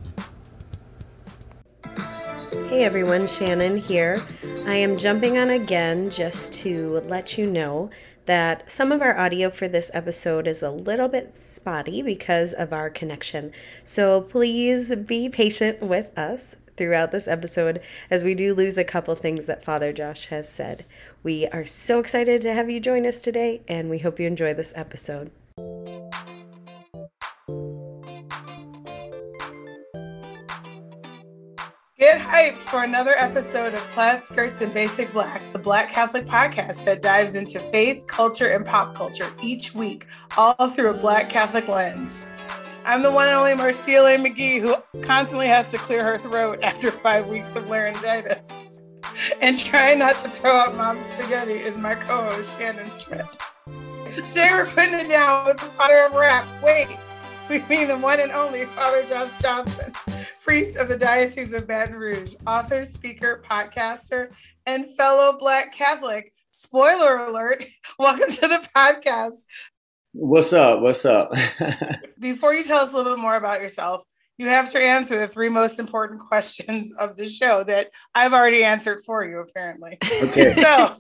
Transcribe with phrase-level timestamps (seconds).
[2.71, 4.23] Hey everyone, Shannon here.
[4.67, 7.91] I am jumping on again just to let you know
[8.25, 12.73] that some of our audio for this episode is a little bit spotty because of
[12.73, 13.53] our connection.
[13.85, 19.15] So please be patient with us throughout this episode as we do lose a couple
[19.17, 20.85] things that Father Josh has said.
[21.25, 24.55] We are so excited to have you join us today, and we hope you enjoy
[24.55, 25.33] this episode.
[31.99, 36.85] Get hyped for another episode of Plaid Skirts and Basic Black, the Black Catholic podcast
[36.85, 41.67] that dives into faith, culture, and pop culture each week, all through a Black Catholic
[41.67, 42.29] lens.
[42.85, 46.61] I'm the one and only Marcia Lane McGee, who constantly has to clear her throat
[46.63, 48.81] after five weeks of laryngitis.
[49.41, 53.27] And trying not to throw up mom's spaghetti is my co host, Shannon Schmidt.
[54.15, 56.47] Today we're putting it down with the father of rap.
[56.63, 56.97] Wait,
[57.51, 59.93] we mean the one and only Father Josh Johnson
[60.49, 64.33] priest of the Diocese of Baton Rouge, author, speaker, podcaster,
[64.65, 66.33] and fellow Black Catholic.
[66.53, 67.67] Spoiler alert,
[67.99, 69.45] welcome to the podcast.
[70.13, 70.81] What's up?
[70.81, 71.35] What's up?
[72.19, 74.05] Before you tell us a little bit more about yourself,
[74.39, 78.65] you have to answer the three most important questions of the show that I've already
[78.65, 79.99] answered for you, apparently.
[80.03, 80.55] Okay.
[80.63, 80.97] So,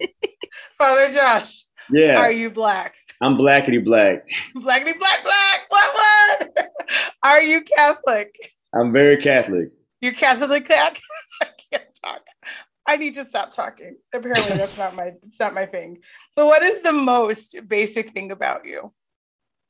[0.76, 2.18] Father Josh, yeah.
[2.18, 2.96] Are you black?
[3.22, 4.28] I'm blackety black.
[4.54, 5.60] blackety black black.
[5.70, 6.70] What what?
[7.22, 8.36] Are you Catholic?
[8.74, 9.70] I'm very Catholic.
[10.00, 10.70] You're Catholic?
[10.70, 10.92] I
[11.72, 12.22] can't talk.
[12.86, 13.96] I need to stop talking.
[14.14, 15.98] Apparently, that's not my it's not my thing.
[16.34, 18.92] But what is the most basic thing about you?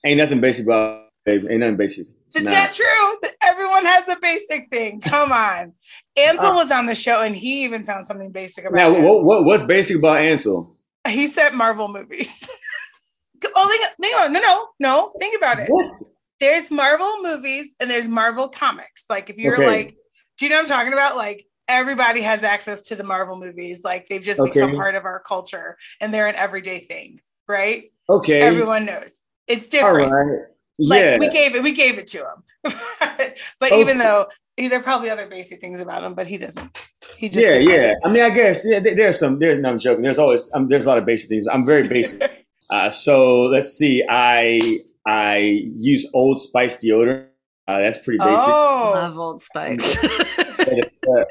[0.05, 1.49] Ain't nothing basic about baby.
[1.51, 2.07] Ain't nothing basic.
[2.27, 3.31] It's is that true?
[3.43, 5.01] Everyone has a basic thing.
[5.01, 5.73] Come on.
[6.17, 9.25] Ansel uh, was on the show and he even found something basic about Now, what,
[9.25, 10.73] what, what's basic about Ansel?
[11.09, 12.49] He said Marvel movies.
[13.45, 15.13] oh, think, think, no, no, no.
[15.19, 15.69] Think about it.
[15.71, 15.91] What?
[16.41, 19.05] There's Marvel movies and there's Marvel comics.
[19.11, 19.67] Like if you're okay.
[19.67, 19.97] like,
[20.37, 21.17] do you know what I'm talking about?
[21.17, 23.83] Like everybody has access to the Marvel movies.
[23.85, 24.53] Like they've just okay.
[24.53, 27.91] become part of our culture and they're an everyday thing, right?
[28.09, 28.41] Okay.
[28.41, 29.21] Everyone knows.
[29.47, 30.13] It's different.
[30.81, 31.19] Like yeah.
[31.19, 32.43] we gave it, we gave it to him.
[33.59, 33.81] but okay.
[33.81, 36.79] even though there are probably other basic things about him, but he doesn't.
[37.17, 37.93] He just yeah, yeah.
[38.05, 38.81] I mean, I guess yeah.
[38.81, 39.39] There's some.
[39.39, 40.03] There's no I'm joking.
[40.03, 41.47] There's always um, there's a lot of basic things.
[41.47, 42.47] I'm very basic.
[42.71, 44.05] uh, so let's see.
[44.09, 47.29] I I use Old Spice deodorant.
[47.67, 48.31] Uh, that's pretty basic.
[48.31, 49.79] Oh, love Old Spice.
[50.03, 51.27] the,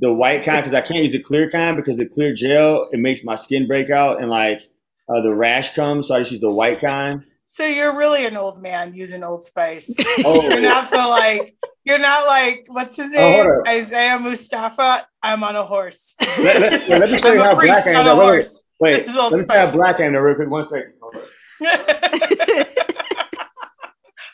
[0.00, 2.98] the, white kind because I can't use the clear kind because the clear gel it
[2.98, 4.62] makes my skin break out and like
[5.08, 6.08] uh, the rash comes.
[6.08, 7.22] So I just use the white kind.
[7.46, 9.96] So you're really an old man using Old Spice.
[10.24, 11.56] Oh, you're not the like.
[11.84, 13.46] You're not like what's his oh, name?
[13.46, 15.04] Oh, Isaiah Mustafa.
[15.22, 16.16] I'm on a horse.
[16.20, 18.18] Let, let, let me tell you how black I am.
[18.18, 18.46] Wait,
[18.80, 20.14] wait, this is Old let me tell you how black I am.
[20.14, 20.94] Real quick, one second.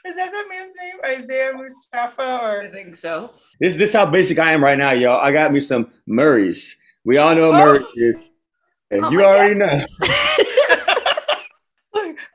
[0.06, 0.94] Is that that man's name?
[1.04, 3.32] Isaiah Mustafa or I think so.
[3.60, 5.20] This this how basic I am right now, y'all.
[5.20, 6.78] I got me some Murray's.
[7.04, 7.52] We all know oh.
[7.52, 8.30] Murray's.
[8.90, 9.80] And oh you already God.
[9.80, 10.06] know.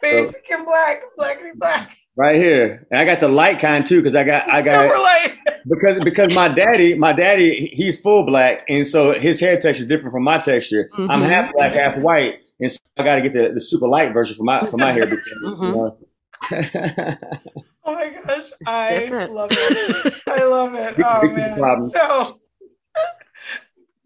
[0.02, 1.96] basic so, and black, black and black.
[2.18, 2.88] Right here.
[2.92, 5.38] And I got the light kind too, because I got I got super light.
[5.70, 9.88] because because my daddy, my daddy, he's full black, and so his hair texture is
[9.88, 10.90] different from my texture.
[10.94, 11.10] Mm-hmm.
[11.10, 14.12] I'm half black, half white, and so I got to get the, the super light
[14.12, 15.06] version for my for my hair.
[15.06, 15.64] Because, mm-hmm.
[15.64, 15.98] you know,
[16.52, 19.34] oh my gosh, I different.
[19.34, 20.22] love it.
[20.28, 20.96] I love it.
[21.04, 21.80] Oh man.
[21.90, 22.40] So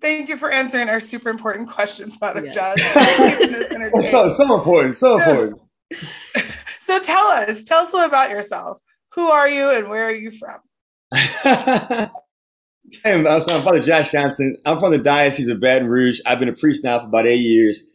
[0.01, 2.51] thank you for answering our super important questions, Father yeah.
[2.51, 2.83] Josh.
[4.11, 5.61] so, so important, so, so important.
[6.79, 8.79] So tell us, tell us a little about yourself.
[9.13, 10.59] Who are you and where are you from?
[13.03, 14.57] I'm, Father Josh Johnson.
[14.65, 16.19] I'm from the Diocese of Baton Rouge.
[16.25, 17.89] I've been a priest now for about eight years.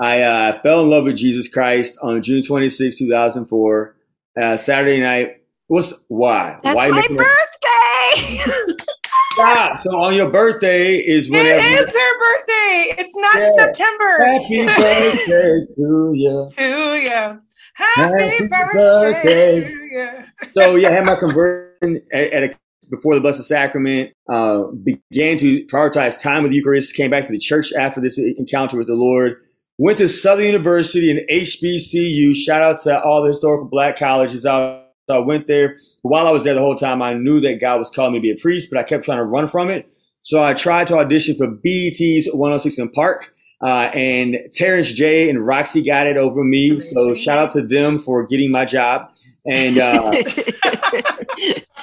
[0.00, 3.96] I uh, fell in love with Jesus Christ on June 26, 2004,
[4.40, 5.42] uh, Saturday night.
[5.66, 6.58] What's why?
[6.62, 8.52] That's why my birthday.
[9.32, 9.82] Stop.
[9.84, 13.02] So on your birthday is when it is her birthday.
[13.02, 13.48] It's not yeah.
[13.56, 14.24] September.
[14.24, 16.46] Happy birthday to you.
[16.48, 17.40] To you.
[17.74, 20.24] Happy, Happy birthday, birthday, to you.
[20.50, 22.56] so yeah, I had my conversion at, at a
[22.90, 27.32] before the Blessed Sacrament, uh, began to prioritize time with the Eucharist, came back to
[27.32, 29.36] the church after this encounter with the Lord,
[29.78, 32.34] went to Southern University and HBCU.
[32.34, 34.84] Shout out to all the historical black colleges out.
[35.08, 35.78] So I went there.
[36.02, 38.22] While I was there the whole time, I knew that God was calling me to
[38.22, 39.90] be a priest, but I kept trying to run from it.
[40.20, 43.34] So I tried to audition for BET's 106 & Park.
[43.60, 46.70] Uh, and Terrence J and Rocsi got it over me.
[46.70, 46.94] Amazing.
[46.94, 49.10] So shout out to them for getting my job.
[49.46, 50.12] And uh,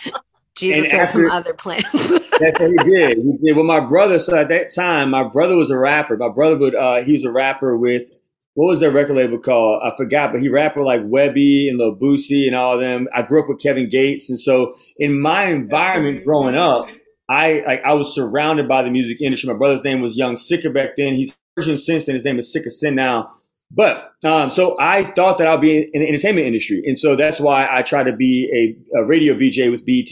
[0.56, 1.84] Jesus and had some other plans.
[1.92, 3.18] that's what he did.
[3.18, 4.20] He did with my brother.
[4.20, 6.18] So at that time, my brother was a rapper.
[6.18, 8.10] My brother would uh, he was a rapper with
[8.56, 9.82] what was their record label called?
[9.84, 13.08] I forgot, but he rapped with like Webbie and Lil Boosie and all of them.
[13.14, 16.90] I grew up with Kevin Gates, and so in my environment growing up,
[17.30, 19.52] I like I was surrounded by the music industry.
[19.52, 21.16] My brother's name was Young Sicker back then.
[21.16, 22.16] He's version since then.
[22.16, 23.32] His name is Sicker Sin now.
[23.72, 27.40] But um, so I thought that I'll be in the entertainment industry, and so that's
[27.40, 30.12] why I tried to be a, a radio VJ with BET.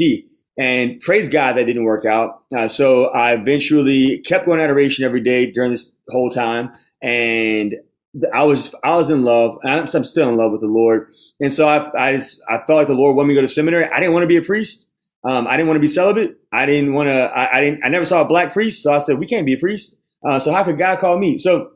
[0.57, 2.43] And praise God that didn't work out.
[2.55, 6.71] Uh, so I eventually kept going adoration every day during this whole time,
[7.01, 7.75] and
[8.33, 9.57] I was I was in love.
[9.63, 11.09] I'm, I'm still in love with the Lord,
[11.39, 13.51] and so I I, just, I felt like the Lord wanted me to go to
[13.51, 13.85] seminary.
[13.85, 14.87] I didn't want to be a priest.
[15.23, 16.37] Um, I didn't want to be celibate.
[16.51, 17.23] I didn't want to.
[17.23, 17.83] I, I, didn't.
[17.83, 19.95] I never saw a black priest, so I said we can't be a priest.
[20.23, 21.37] Uh, so how could God call me?
[21.37, 21.71] So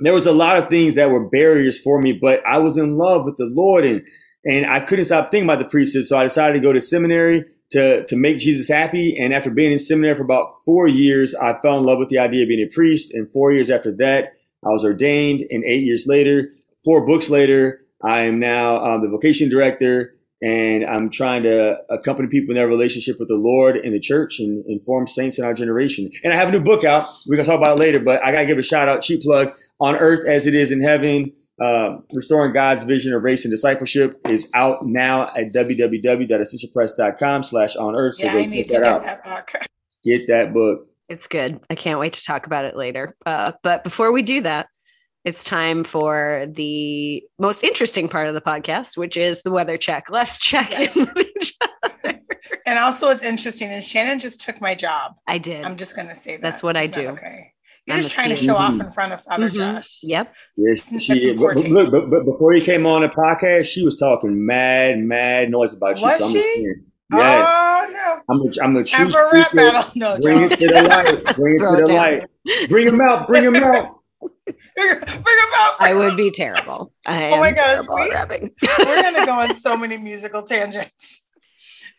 [0.00, 2.96] there was a lot of things that were barriers for me, but I was in
[2.96, 4.02] love with the Lord, and
[4.44, 6.06] and I couldn't stop thinking about the priesthood.
[6.06, 9.16] So I decided to go to seminary to to make Jesus happy.
[9.18, 12.18] And after being in seminary for about four years, I fell in love with the
[12.18, 13.12] idea of being a priest.
[13.12, 14.34] And four years after that,
[14.64, 16.50] I was ordained, and eight years later,
[16.84, 22.28] four books later, I am now um, the vocation director, and I'm trying to accompany
[22.28, 25.54] people in their relationship with the Lord and the church and inform saints in our
[25.54, 26.10] generation.
[26.24, 27.08] And I have a new book out.
[27.26, 29.52] We're gonna talk about it later, but I gotta give a shout out, cheap plug,
[29.80, 31.32] on earth as it is in heaven.
[31.60, 37.96] Uh, Restoring God's Vision of Race and Discipleship is out now at www.ascensionpress.com slash on
[37.96, 38.14] earth.
[38.16, 39.02] So yeah, I need to get out.
[39.04, 39.50] that book.
[40.04, 40.86] Get that book.
[41.08, 41.58] It's good.
[41.68, 43.16] I can't wait to talk about it later.
[43.26, 44.68] Uh, but before we do that,
[45.24, 50.08] it's time for the most interesting part of the podcast, which is the weather check.
[50.08, 50.96] Let's check yes.
[50.96, 52.20] in with each other.
[52.64, 55.16] And also, what's interesting is Shannon just took my job.
[55.26, 55.64] I did.
[55.64, 56.42] I'm just going to say that.
[56.42, 57.08] That's what I do.
[57.08, 57.52] Okay.
[57.88, 58.74] You're I'm just trying to show mm-hmm.
[58.74, 59.54] off in front of Father mm-hmm.
[59.54, 60.00] Josh.
[60.02, 60.34] Yep.
[60.58, 64.44] Yes, she, but, look, but, but, before you came on the podcast, she was talking
[64.44, 66.04] mad, mad noise about you.
[66.04, 66.74] Was so she?
[67.14, 67.46] Yeah.
[67.48, 68.20] Oh no!
[68.28, 69.90] I'm a, I'm a Time for a rap battle.
[69.96, 71.36] No, bring it to the light.
[71.36, 72.68] Bring it to the light.
[72.68, 73.26] Bring him out.
[73.26, 73.94] Bring him out.
[74.76, 75.74] bring, him out.
[75.80, 76.92] I would be terrible.
[77.06, 78.10] I oh my gosh, we,
[78.84, 81.30] we're gonna go on so many musical tangents.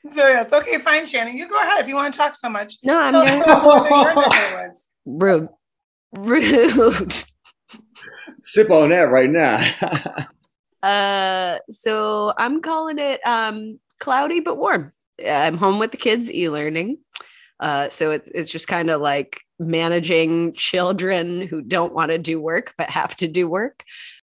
[0.05, 1.35] So yes, okay, fine, Shannon.
[1.35, 2.75] You go ahead if you want to talk so much.
[2.83, 4.71] No, I'm gonna.
[5.07, 5.49] Rude.
[6.13, 7.13] Rude.
[8.43, 9.57] Sip on that right now.
[10.83, 14.91] uh, so I'm calling it um cloudy but warm.
[15.25, 16.97] I'm home with the kids e-learning.
[17.59, 22.39] Uh, so it's it's just kind of like managing children who don't want to do
[22.39, 23.83] work but have to do work.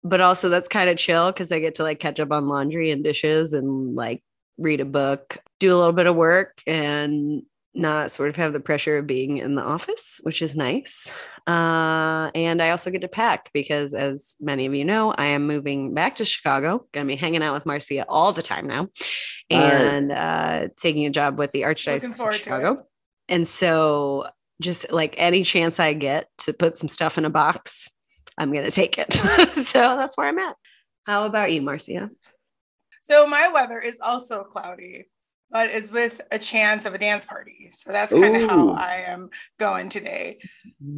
[0.03, 2.91] But also that's kind of chill because I get to like catch up on laundry
[2.91, 4.23] and dishes and like
[4.57, 7.41] read a book, do a little bit of work, and
[7.75, 11.11] not sort of have the pressure of being in the office, which is nice.
[11.47, 15.45] Uh, and I also get to pack because, as many of you know, I am
[15.47, 16.85] moving back to Chicago.
[16.91, 18.89] Going to be hanging out with Marcia all the time now,
[19.49, 22.85] and uh, taking a job with the Archdiocese of Chicago.
[23.27, 24.27] And so,
[24.61, 27.89] just like any chance I get to put some stuff in a box,
[28.37, 29.13] I'm going to take it.
[29.53, 30.55] so that's where I'm at.
[31.05, 32.09] How about you, Marcia?
[33.01, 35.05] So my weather is also cloudy
[35.55, 37.69] but it's with a chance of a dance party.
[37.71, 40.39] So that's kind of how I am going today.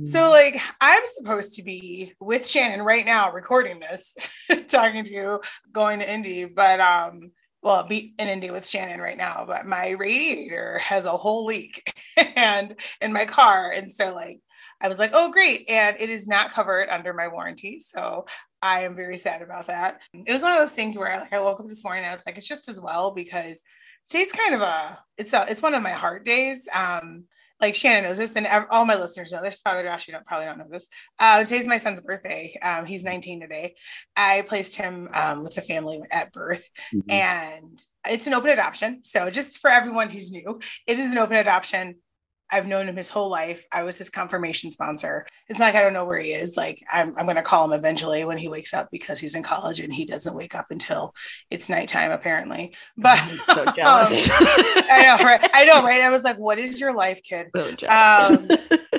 [0.06, 0.32] So, mm.
[0.32, 6.00] like, I'm supposed to be with Shannon right now, recording this, talking to you, going
[6.00, 10.80] to Indy, but um, well, be in Indy with Shannon right now, but my radiator
[10.80, 11.94] has a whole leak
[12.36, 13.70] and in my car.
[13.70, 14.40] And so like
[14.82, 15.70] I was like, oh great.
[15.70, 17.78] And it is not covered under my warranty.
[17.78, 18.26] So
[18.64, 20.02] I am very sad about that.
[20.14, 22.16] It was one of those things where like I woke up this morning and I
[22.16, 23.62] was like, it's just as well because
[24.08, 26.68] today's kind of a it's a it's one of my heart days.
[26.74, 27.26] Um,
[27.60, 29.62] like Shannon knows this, and all my listeners know this.
[29.62, 30.88] Father Josh, you don't probably don't know this.
[31.18, 32.54] Uh, today's my son's birthday.
[32.62, 33.74] Um, he's 19 today.
[34.16, 37.10] I placed him um, with the family at birth, mm-hmm.
[37.10, 39.04] and it's an open adoption.
[39.04, 41.96] So just for everyone who's new, it is an open adoption.
[42.52, 43.66] I've known him his whole life.
[43.72, 45.26] I was his confirmation sponsor.
[45.50, 46.56] It's not like I don't know where he is.
[46.56, 49.44] Like I'm, I'm going to call him eventually when he wakes up because he's in
[49.44, 51.14] college and he doesn't wake up until
[51.50, 52.76] it's nighttime apparently.
[52.96, 54.30] But so jealous.
[54.30, 55.50] Um, I know, right?
[55.54, 56.02] I know, right?
[56.02, 58.48] I was like, "What is your life, kid?" So um,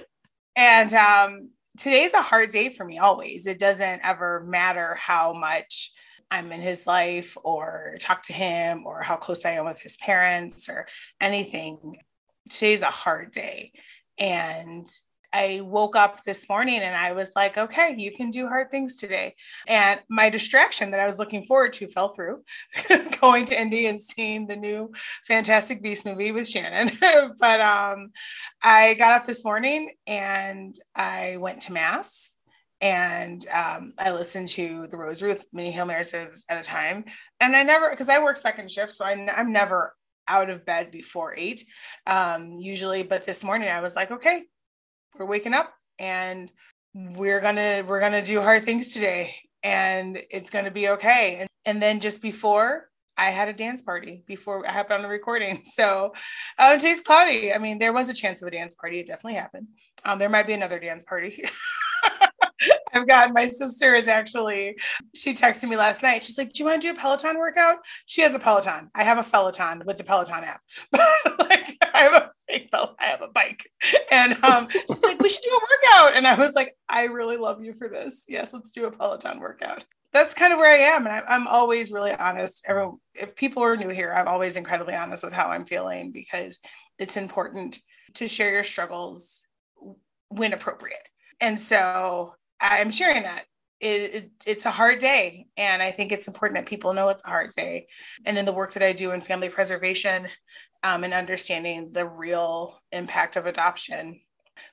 [0.56, 2.98] and um, today's a hard day for me.
[2.98, 5.92] Always, it doesn't ever matter how much.
[6.30, 9.96] I'm in his life or talk to him or how close I am with his
[9.96, 10.86] parents or
[11.22, 11.96] anything
[12.48, 13.72] today's a hard day.
[14.18, 14.86] And
[15.32, 18.96] I woke up this morning and I was like, okay, you can do hard things
[18.96, 19.34] today.
[19.68, 22.42] And my distraction that I was looking forward to fell through
[23.20, 24.90] going to Indy and seeing the new
[25.26, 26.90] Fantastic Beast movie with Shannon.
[27.40, 28.10] but um,
[28.62, 32.34] I got up this morning and I went to Mass
[32.80, 37.04] and um, I listened to the Rosary with many Hail Marys at a time.
[37.40, 39.94] And I never, because I work second shift, so I, am never
[40.28, 41.64] out of bed before eight
[42.06, 43.02] um, usually.
[43.02, 44.44] But this morning I was like, okay,
[45.18, 46.50] we're waking up and
[46.94, 51.82] we're gonna we're gonna do hard things today and it's gonna be okay and, and
[51.82, 55.62] then just before I had a dance party before I happened on the recording.
[55.64, 56.14] So
[56.58, 57.52] uh, today's cloudy.
[57.52, 59.00] I mean, there was a chance of a dance party.
[59.00, 59.66] It definitely happened.
[60.04, 61.42] Um, there might be another dance party.
[62.92, 64.76] I've got my sister is actually,
[65.14, 66.25] she texted me last night.
[66.25, 67.78] She's like, Do you want to do a Peloton workout?
[68.07, 68.90] She has a Peloton.
[68.95, 70.61] I have a Peloton with the Peloton app.
[71.38, 73.71] like, I have I have a bike.
[74.11, 76.16] And um, she's like, We should do a workout.
[76.16, 78.26] And I was like, I really love you for this.
[78.28, 79.85] Yes, let's do a Peloton workout.
[80.12, 81.07] That's kind of where I am.
[81.07, 82.64] And I, am always really honest.
[82.66, 86.59] Everyone, if people are new here, I'm always incredibly honest with how I'm feeling because
[86.99, 87.78] it's important
[88.14, 89.45] to share your struggles
[90.28, 91.09] when appropriate.
[91.40, 93.44] And so I'm sharing that.
[93.80, 95.46] It, it, it's a hard day.
[95.56, 97.86] And I think it's important that people know it's a hard day.
[98.26, 100.26] And in the work that I do in family preservation
[100.82, 104.20] um, and understanding the real impact of adoption.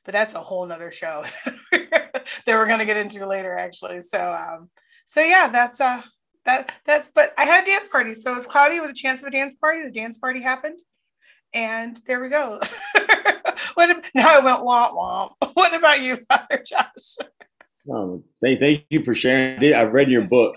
[0.04, 1.24] But that's a whole nother show
[1.72, 4.01] that we're going to get into later, actually.
[4.01, 4.70] So, um,
[5.06, 6.01] so yeah, that's uh,
[6.46, 7.10] that that's.
[7.13, 9.32] But I had a dance party, so it was cloudy with a chance of a
[9.32, 9.84] dance party.
[9.84, 10.80] The dance party happened,
[11.54, 12.60] and there we go.
[13.75, 15.32] what now I went womp womp.
[15.54, 17.18] What about you, Father Josh?
[17.94, 19.74] Um, thank, thank you for sharing.
[19.74, 20.56] I've read your book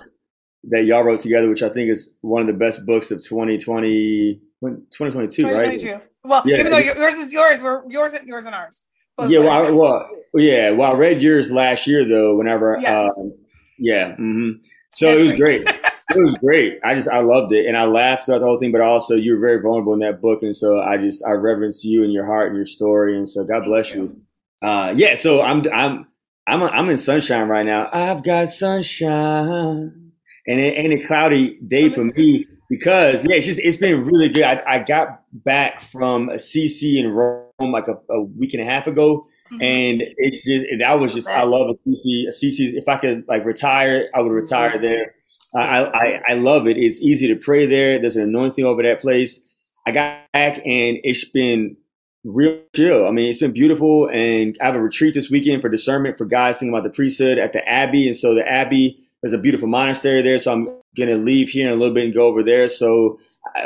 [0.64, 4.34] that y'all wrote together, which I think is one of the best books of 2020,
[4.60, 5.92] 2022, 2022.
[5.92, 6.02] right?
[6.24, 6.58] Well, yeah.
[6.58, 8.82] even though yours is yours, we're yours, yours and ours.
[9.26, 10.70] yeah, well, I, well, yeah.
[10.70, 12.36] Well, I read yours last year though.
[12.36, 13.10] Whenever, yes.
[13.18, 13.32] Um,
[13.78, 14.12] yeah.
[14.12, 14.62] Mm-hmm.
[14.90, 15.64] So That's it was right.
[15.64, 15.92] great.
[16.16, 16.78] it was great.
[16.84, 18.72] I just I loved it, and I laughed throughout the whole thing.
[18.72, 21.84] But also, you were very vulnerable in that book, and so I just I reverence
[21.84, 24.18] you and your heart and your story, and so God bless you.
[24.62, 24.68] you.
[24.68, 25.14] Uh, yeah.
[25.14, 26.06] So I'm I'm
[26.48, 27.90] I'm a, I'm in sunshine right now.
[27.92, 30.12] I've got sunshine,
[30.46, 34.30] and it ain't a cloudy day for me because yeah, it's just it's been really
[34.30, 34.44] good.
[34.44, 38.86] I, I got back from Assisi in Rome like a, a week and a half
[38.86, 39.62] ago, mm-hmm.
[39.62, 42.26] and it's just that was just I love Assisi.
[42.26, 42.72] A CC.
[42.74, 44.82] If I could like retire, I would retire mm-hmm.
[44.82, 45.14] there.
[45.54, 46.78] I, I I love it.
[46.78, 47.98] It's easy to pray there.
[47.98, 49.44] There's an anointing over that place.
[49.86, 51.76] I got back and it's been
[52.24, 53.06] real chill.
[53.06, 54.08] I mean, it's been beautiful.
[54.08, 57.38] And I have a retreat this weekend for discernment for guys thinking about the priesthood
[57.38, 58.06] at the Abbey.
[58.06, 60.38] And so the Abbey, there's a beautiful monastery there.
[60.38, 60.64] So I'm
[60.96, 62.68] going to leave here in a little bit and go over there.
[62.68, 63.18] So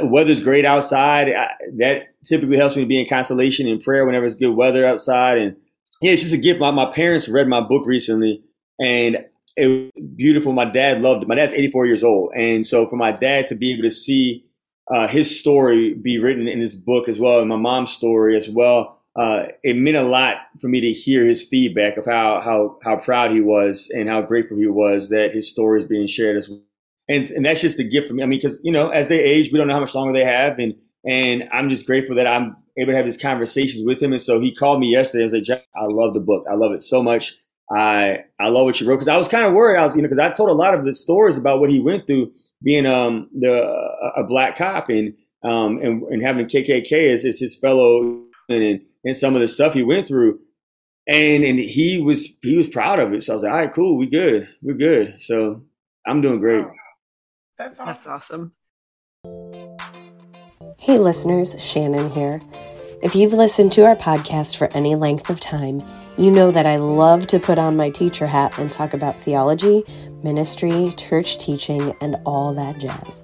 [0.02, 1.28] weather's great outside.
[1.28, 5.38] I, that typically helps me be in consolation and prayer whenever it's good weather outside.
[5.38, 5.56] And
[6.00, 6.60] yeah, it's just a gift.
[6.60, 8.42] My, my parents read my book recently
[8.80, 9.24] and
[9.56, 10.52] it was beautiful.
[10.52, 11.28] My dad loved it.
[11.28, 12.32] My dad's 84 years old.
[12.34, 14.44] And so for my dad to be able to see
[14.90, 18.48] uh, his story be written in his book as well, and my mom's story as
[18.48, 18.98] well.
[19.14, 22.96] Uh, it meant a lot for me to hear his feedback of how how how
[22.96, 26.48] proud he was and how grateful he was that his story is being shared as
[26.48, 26.62] well.
[27.08, 28.22] And and that's just a gift for me.
[28.22, 30.24] I mean, because you know, as they age, we don't know how much longer they
[30.24, 30.74] have, and
[31.06, 34.12] and I'm just grateful that I'm able to have these conversations with him.
[34.12, 36.44] And so he called me yesterday and was like, I love the book.
[36.50, 37.34] I love it so much.
[37.70, 39.78] I I love what you wrote because I was kind of worried.
[39.78, 41.80] I was you know because I told a lot of the stories about what he
[41.80, 43.52] went through being um the
[44.16, 45.14] a black cop and
[45.44, 49.74] um and, and having KKK as, as his fellow and and some of the stuff
[49.74, 50.38] he went through
[51.06, 53.22] and and he was he was proud of it.
[53.22, 55.20] So I was like, all right, cool, we good, we're good.
[55.20, 55.62] So
[56.06, 56.66] I'm doing great.
[57.58, 57.86] That's awesome.
[57.86, 58.52] That's awesome.
[60.78, 62.42] Hey, listeners, Shannon here.
[63.02, 65.82] If you've listened to our podcast for any length of time,
[66.18, 69.82] you know that I love to put on my teacher hat and talk about theology,
[70.22, 73.22] ministry, church teaching, and all that jazz.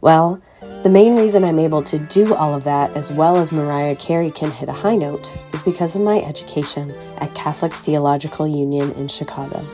[0.00, 0.40] Well,
[0.82, 4.30] the main reason I'm able to do all of that as well as Mariah Carey
[4.30, 9.08] can hit a high note is because of my education at Catholic Theological Union in
[9.08, 9.64] Chicago.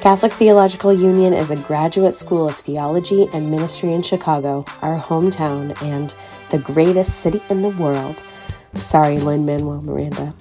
[0.00, 5.80] Catholic Theological Union is a graduate school of theology and ministry in Chicago, our hometown,
[5.82, 6.14] and
[6.50, 8.22] the greatest city in the world.
[8.74, 10.34] Sorry, Lin Manuel Miranda.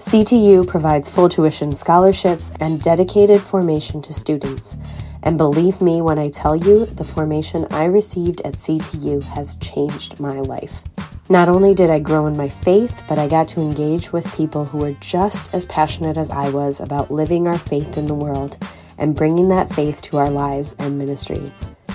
[0.00, 4.78] CTU provides full tuition scholarships and dedicated formation to students.
[5.22, 10.18] And believe me when I tell you, the formation I received at CTU has changed
[10.18, 10.82] my life.
[11.28, 14.64] Not only did I grow in my faith, but I got to engage with people
[14.64, 18.56] who were just as passionate as I was about living our faith in the world
[18.96, 21.52] and bringing that faith to our lives and ministry.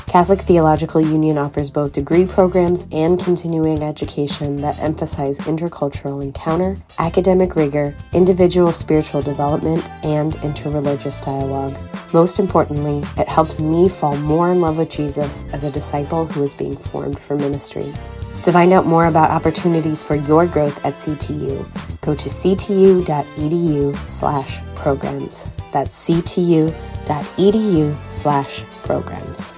[0.07, 7.55] Catholic Theological Union offers both degree programs and continuing education that emphasize intercultural encounter, academic
[7.55, 11.75] rigor, individual spiritual development, and interreligious dialogue.
[12.13, 16.43] Most importantly, it helped me fall more in love with Jesus as a disciple who
[16.43, 17.91] is being formed for ministry.
[18.43, 21.65] To find out more about opportunities for your growth at CTU,
[22.01, 25.43] go to ctu.edu slash programs.
[25.71, 26.71] That's ctu.edu
[28.11, 29.53] slash programs.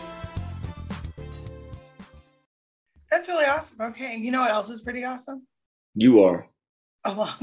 [3.18, 3.82] That's really awesome.
[3.82, 4.16] Okay.
[4.16, 5.48] You know what else is pretty awesome?
[5.96, 6.48] You are.
[7.04, 7.36] Oh, well.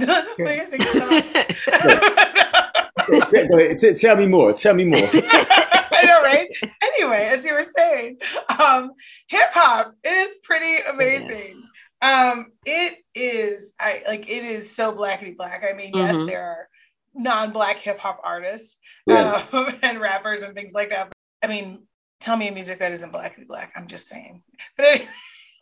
[3.96, 4.52] tell me more.
[4.52, 5.00] Tell me more.
[5.12, 6.48] I know, right?
[6.80, 8.18] Anyway, as you were saying,
[8.60, 8.92] um,
[9.26, 11.60] hip hop is pretty amazing.
[12.00, 15.64] Um, it is, I like, it is so blackety black.
[15.68, 16.06] I mean, mm-hmm.
[16.06, 16.68] yes, there are
[17.16, 18.78] non-black hip hop artists
[19.08, 19.42] yeah.
[19.52, 21.10] um, and rappers and things like that.
[21.42, 21.88] I mean,
[22.20, 23.72] tell me a music that isn't blackety black.
[23.74, 24.44] I'm just saying.
[24.76, 25.08] But anyway,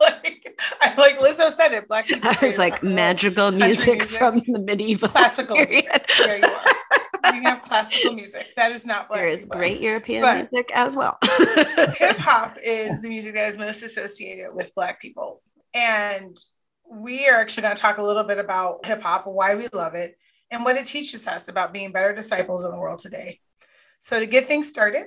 [0.25, 1.89] like I like Lizzo said it.
[1.89, 2.29] Black people.
[2.29, 5.85] I was like magical music, music, from the medieval classical period.
[5.85, 6.11] music.
[6.19, 7.33] There you are.
[7.33, 8.49] we have classical music.
[8.57, 9.21] That is not black.
[9.21, 11.19] There is great European but music as well.
[11.23, 15.43] hip hop is the music that is most associated with black people.
[15.75, 16.37] And
[16.91, 19.95] we are actually going to talk a little bit about hip hop, why we love
[19.95, 20.17] it,
[20.51, 23.41] and what it teaches us about being better disciples in the world today.
[24.01, 25.07] So, to get things started,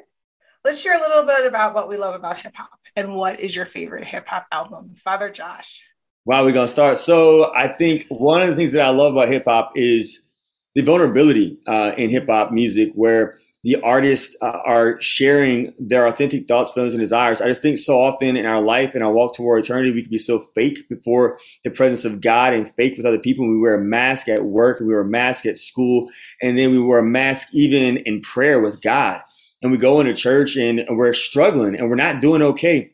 [0.66, 3.56] let's share a little bit about what we love about hip hop and what is
[3.56, 4.96] your favorite hip hop album.
[4.96, 5.88] Father Josh.
[6.26, 6.98] Wow, we're to start.
[6.98, 10.26] So, I think one of the things that I love about hip hop is
[10.74, 16.48] the vulnerability uh, in hip hop music, where the artists uh, are sharing their authentic
[16.48, 17.42] thoughts, feelings, and desires.
[17.42, 20.12] I just think so often in our life and our walk toward eternity, we can
[20.12, 23.48] be so fake before the presence of God and fake with other people.
[23.48, 26.10] We wear a mask at work, we wear a mask at school,
[26.42, 29.22] and then we wear a mask even in prayer with God.
[29.62, 32.92] And we go into church and we're struggling and we're not doing okay.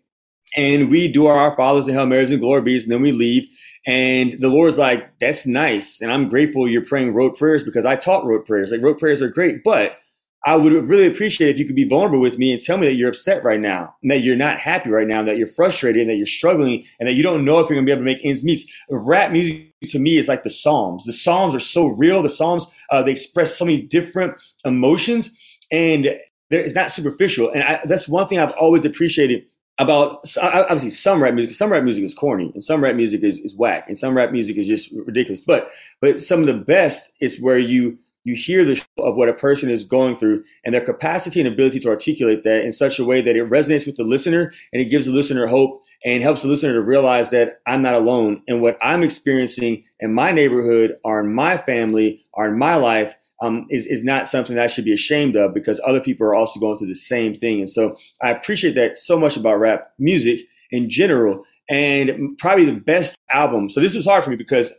[0.56, 3.48] And we do our fathers and Hail Marys and glory bees, and then we leave.
[3.88, 6.02] And the Lord's like, that's nice.
[6.02, 8.72] And I'm grateful you're praying rote prayers because I taught rote prayers.
[8.72, 9.98] Like rote prayers are great, but
[10.46, 12.96] I would really appreciate if you could be vulnerable with me and tell me that
[12.96, 16.10] you're upset right now, and that you're not happy right now, that you're frustrated, and
[16.10, 18.26] that you're struggling, and that you don't know if you're to be able to make
[18.26, 18.60] ends meet.
[18.90, 21.06] Rap music to me is like the Psalms.
[21.06, 22.24] The Psalms are so real.
[22.24, 24.34] The Psalms uh, they express so many different
[24.66, 25.32] emotions,
[25.72, 26.18] and
[26.60, 27.50] it's not superficial.
[27.52, 29.46] And I, that's one thing I've always appreciated
[29.80, 31.54] about obviously some rap music.
[31.54, 34.32] Some rap music is corny, and some rap music is, is whack, and some rap
[34.32, 35.42] music is just ridiculous.
[35.42, 39.34] But but some of the best is where you you hear the of what a
[39.34, 43.06] person is going through and their capacity and ability to articulate that in such a
[43.06, 46.42] way that it resonates with the listener and it gives the listener hope and helps
[46.42, 50.98] the listener to realize that I'm not alone and what I'm experiencing in my neighborhood
[51.04, 54.68] or in my family or in my life um, is, is not something that I
[54.68, 57.60] should be ashamed of because other people are also going through the same thing.
[57.60, 62.80] And so I appreciate that so much about rap music in general and probably the
[62.80, 63.70] best album.
[63.70, 64.74] So this was hard for me because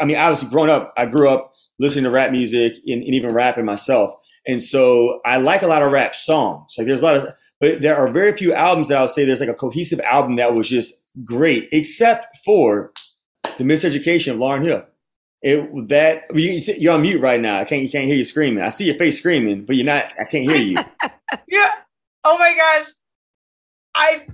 [0.00, 3.32] I mean, obviously growing up, I grew up listening to rap music and, and even
[3.32, 4.14] rapping myself.
[4.46, 6.74] And so I like a lot of rap songs.
[6.76, 7.26] Like there's a lot of,
[7.60, 10.36] but there are very few albums that I would say there's like a cohesive album
[10.36, 12.92] that was just great, except for
[13.58, 14.82] the Miseducation of Lauryn Hill.
[15.42, 17.58] It that you, are on mute right now.
[17.58, 18.62] I can't you can't hear you screaming.
[18.62, 20.04] I see your face screaming, but you're not.
[20.18, 20.76] I can't hear you.
[21.48, 21.70] yeah.
[22.24, 22.90] Oh my gosh.
[23.94, 24.26] I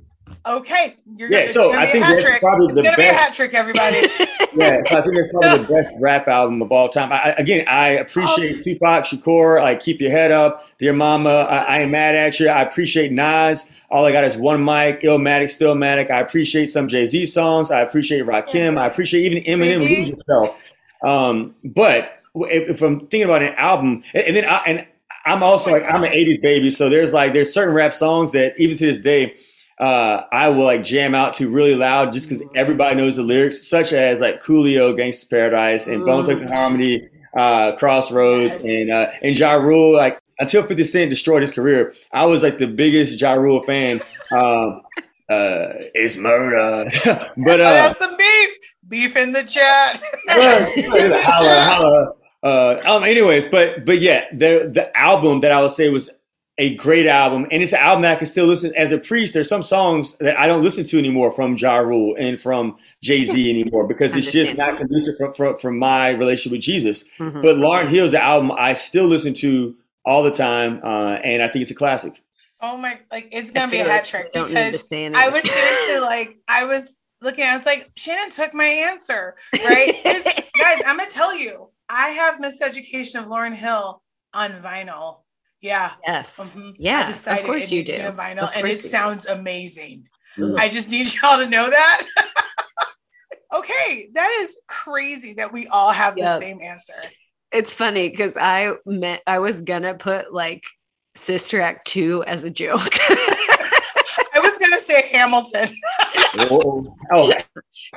[0.46, 0.96] okay.
[1.16, 1.52] You're yeah.
[1.52, 2.40] Gonna, so I think that's trick.
[2.40, 3.08] probably it's the gonna best.
[3.08, 3.96] be a hat trick, everybody.
[4.54, 7.10] yeah, so I think it's probably the best rap album of all time.
[7.10, 8.62] I, again, I appreciate oh.
[8.62, 9.62] Tupac Shakur.
[9.62, 11.30] Like, keep your head up, dear mama.
[11.30, 12.48] I, I, ain't mad at you.
[12.48, 13.70] I appreciate Nas.
[13.90, 16.10] All I got is one mic, Illmatic, Stillmatic.
[16.10, 17.70] I appreciate some Jay Z songs.
[17.70, 18.74] I appreciate Rakim.
[18.74, 18.76] Yes.
[18.76, 19.78] I appreciate even Eminem.
[19.80, 20.62] Lose yourself.
[21.02, 24.86] Um, but if, if, I'm thinking about an album, and, and then I, and
[25.24, 28.54] I'm also like I'm an '80s baby, so there's like there's certain rap songs that
[28.58, 29.36] even to this day
[29.78, 33.68] uh, I will like jam out to really loud just because everybody knows the lyrics,
[33.68, 38.64] such as like Coolio, Gangsta Paradise, and Bone Thugs-n-Harmony, uh, Crossroads, yes.
[38.64, 39.94] and uh, and Ja Rule.
[39.94, 44.00] Like until 50 Cent destroyed his career, I was like the biggest Ja Rule fan.
[44.32, 44.82] Um,
[45.30, 46.90] uh, it's murder,
[47.36, 48.56] but uh, that's some beef,
[48.88, 50.02] beef in the chat.
[50.28, 52.14] holla, holla.
[52.42, 56.10] Uh, um, anyways, but but yeah, the the album that I would say was
[56.56, 59.34] a great album, and it's an album that I can still listen as a priest.
[59.34, 63.24] There's some songs that I don't listen to anymore from Ja Rule and from Jay
[63.24, 67.04] Z anymore because it's just not conducive from, from, from my relationship with Jesus.
[67.18, 67.42] Mm-hmm.
[67.42, 71.62] But Lauryn Hill's album I still listen to all the time, uh, and I think
[71.62, 72.22] it's a classic.
[72.60, 72.98] Oh my!
[73.10, 77.44] Like it's gonna be a hat trick because I was seriously like I was looking.
[77.44, 79.94] I was like, Shannon took my answer, right?
[80.58, 84.02] guys, I'm gonna tell you, I have Miseducation of Lauryn Hill
[84.34, 85.22] on vinyl
[85.60, 85.92] Yeah.
[86.06, 86.36] Yes.
[86.38, 86.76] Mhm.
[86.78, 87.00] Yeah.
[87.00, 87.92] I decided of course it you do.
[87.98, 88.88] to vinyl, and it you do.
[88.88, 90.06] sounds amazing.
[90.36, 90.58] Mm.
[90.58, 92.06] I just need y'all to know that.
[93.54, 96.94] okay, that is crazy that we all have the same answer.
[97.50, 100.62] It's funny because I meant I was gonna put like
[101.14, 102.94] Sister Act 2 as a joke.
[104.70, 105.76] I was gonna say Hamilton.
[106.50, 107.46] oh, oh, that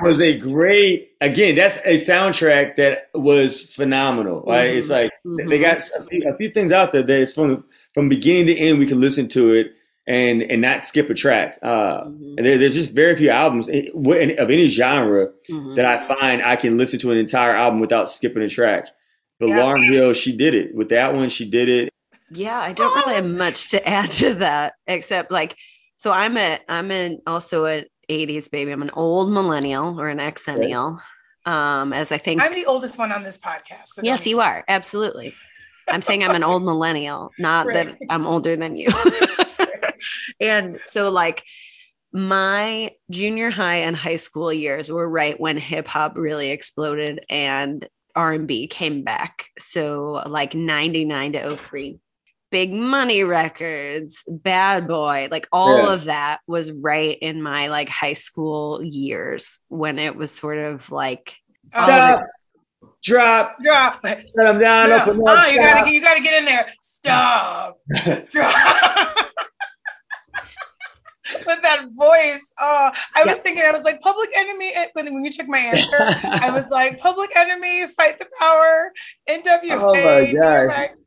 [0.02, 1.12] was a great.
[1.22, 4.44] Again, that's a soundtrack that was phenomenal.
[4.48, 4.76] Right?
[4.76, 5.62] It's like they Mhm.
[5.62, 8.80] got a few, a few things out there that is from from beginning to end.
[8.80, 9.74] We can listen to it
[10.08, 11.60] and and not skip a track.
[11.62, 12.36] Uh, Mhm.
[12.38, 13.76] and there, there's just very few albums of
[14.50, 15.76] any genre Mhm.
[15.76, 18.88] that I find I can listen to an entire album without skipping a track.
[19.40, 19.58] But Yeah.
[19.60, 20.74] Lauryn Hill, she did it.
[20.76, 21.90] With that one, she did it.
[22.34, 25.56] Yeah, I don't really have much to add to that except like
[26.02, 28.72] so I'm a I'm an also an 80s baby.
[28.72, 31.00] I'm an old millennial or an exennial.
[31.46, 33.86] Um as I think I'm the oldest one on this podcast.
[33.86, 34.64] so Yes, you are.
[34.68, 35.32] Absolutely.
[35.88, 38.90] I'm saying I'm an old millennial, not that I'm older than you.
[40.42, 41.44] and so like
[42.12, 47.88] my junior high and high school years were right when hip hop really exploded and
[48.16, 49.50] R&B came back.
[49.60, 52.00] So like 99 to 03.
[52.52, 55.94] Big Money Records, Bad Boy, like all Yeah.
[55.94, 60.92] of that was right in my like high school years when it was sort of
[60.92, 61.36] like
[61.70, 62.24] Stop,
[63.02, 64.02] drop, Drop.
[64.06, 65.02] set them down, No.
[65.02, 65.76] open Oh, you stop.
[65.76, 66.66] gotta you gotta get in there.
[66.82, 67.78] Stop.
[68.30, 69.18] Drop.
[71.46, 72.52] With that voice.
[72.60, 74.74] Oh, I was thinking, I was like, Public Enemy.
[74.94, 78.92] When, when you check my answer, I was like, Public Enemy, Fight the Power,
[79.30, 80.70] NWA, Oh my God.
[80.70, 81.00] DMX.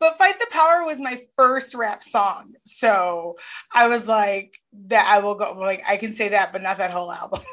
[0.00, 2.54] But Fight the Power was my first rap song.
[2.64, 3.36] So
[3.72, 6.90] I was like, that I will go, like, I can say that, but not that
[6.90, 7.40] whole album.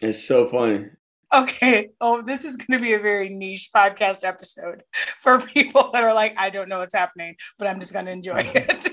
[0.00, 0.86] It's so funny.
[1.34, 1.88] Okay.
[2.00, 4.84] Oh, this is going to be a very niche podcast episode
[5.16, 8.12] for people that are like, I don't know what's happening, but I'm just going to
[8.12, 8.86] enjoy it.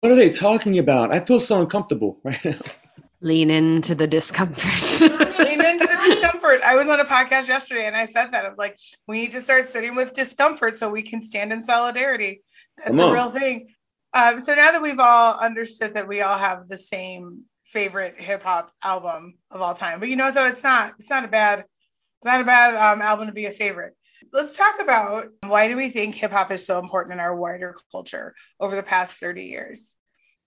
[0.00, 1.14] What are they talking about?
[1.14, 2.58] I feel so uncomfortable right now.
[3.20, 5.27] lean into the discomfort.
[6.48, 6.64] Lean into the discomfort.
[6.64, 8.46] I was on a podcast yesterday and I said that.
[8.46, 12.42] I'm like, we need to start sitting with discomfort so we can stand in solidarity.
[12.78, 13.68] That's a real thing.
[14.14, 18.42] Um, so now that we've all understood that we all have the same favorite hip
[18.42, 21.60] hop album of all time, but you know, though, it's not, it's not a bad,
[22.18, 23.94] it's not a bad um, album to be a favorite.
[24.32, 27.74] Let's talk about why do we think hip hop is so important in our wider
[27.92, 29.94] culture over the past 30 years?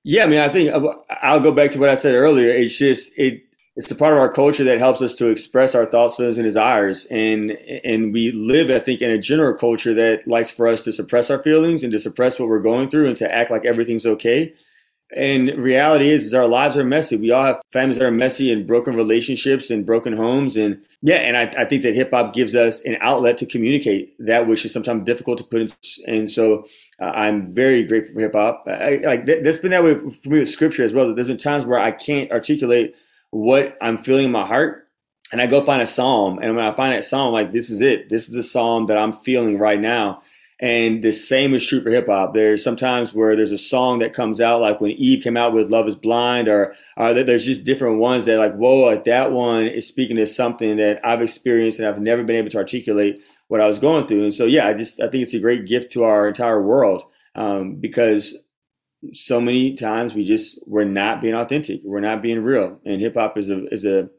[0.04, 2.50] Yeah, I mean, I think uh, I'll go back to what I said earlier.
[2.50, 3.44] It's just it.
[3.78, 6.44] It's a part of our culture that helps us to express our thoughts, feelings, and
[6.44, 10.84] desires, and and we live, I think, in a general culture that likes for us
[10.84, 13.66] to suppress our feelings and to suppress what we're going through and to act like
[13.66, 14.54] everything's okay.
[15.14, 17.18] And reality is, is our lives are messy.
[17.18, 20.56] We all have families that are messy and broken relationships and broken homes.
[20.56, 24.16] And yeah, and I, I think that hip hop gives us an outlet to communicate
[24.20, 25.70] that, which is sometimes difficult to put in.
[26.08, 26.66] And so
[27.02, 28.64] uh, I'm very grateful for hip hop.
[28.66, 31.14] Like that, that's been that way for me with scripture as well.
[31.14, 32.96] There's been times where I can't articulate
[33.32, 34.88] what I'm feeling in my heart,
[35.32, 36.40] and I go find a psalm.
[36.42, 38.10] And when I find that psalm, like this is it.
[38.10, 40.22] This is the psalm that I'm feeling right now.
[40.60, 42.34] And the same is true for hip hop.
[42.34, 45.72] There's sometimes where there's a song that comes out, like when Eve came out with
[45.72, 49.66] "Love Is Blind," or, or there's just different ones that, like, whoa, like that one
[49.66, 53.60] is speaking to something that I've experienced and I've never been able to articulate what
[53.60, 54.22] I was going through.
[54.22, 57.04] And so, yeah, I just I think it's a great gift to our entire world
[57.34, 58.38] um, because
[59.14, 63.16] so many times we just we're not being authentic, we're not being real, and hip
[63.16, 64.10] hop is a is a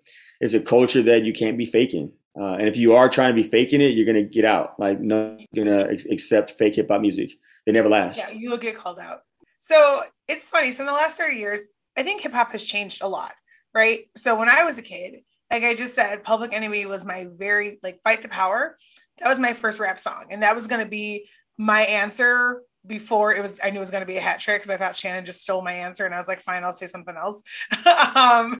[0.40, 2.12] is a culture that you can't be faking.
[2.38, 4.78] Uh, and if you are trying to be faking it, you're gonna get out.
[4.78, 7.30] Like no gonna ex- accept fake hip hop music.
[7.66, 8.18] They never last.
[8.18, 9.20] Yeah, you'll get called out.
[9.58, 10.72] So it's funny.
[10.72, 13.34] So in the last 30 years, I think hip hop has changed a lot,
[13.72, 14.06] right?
[14.16, 17.78] So when I was a kid, like I just said, Public Enemy was my very
[17.82, 18.76] like Fight the Power.
[19.18, 23.42] That was my first rap song, and that was to be my answer before it
[23.42, 23.58] was.
[23.62, 25.42] I knew it was going to be a hat trick because I thought Shannon just
[25.42, 27.42] stole my answer, and I was like, fine, I'll say something else.
[28.16, 28.58] um,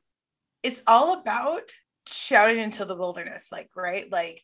[0.62, 1.70] it's all about
[2.08, 4.40] shouting into the wilderness, like right, like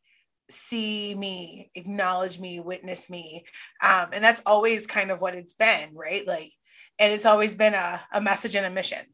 [0.51, 3.45] see me, acknowledge me, witness me,
[3.83, 6.27] um, and that's always kind of what it's been, right?
[6.27, 6.51] Like,
[6.99, 9.05] and it's always been a, a message and a mission.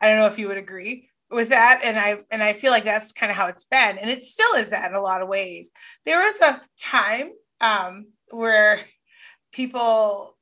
[0.00, 2.84] I don't know if you would agree with that, and I and I feel like
[2.84, 5.28] that's kind of how it's been, and it still is that in a lot of
[5.28, 5.70] ways.
[6.06, 8.80] There was a time um, where
[9.54, 10.36] people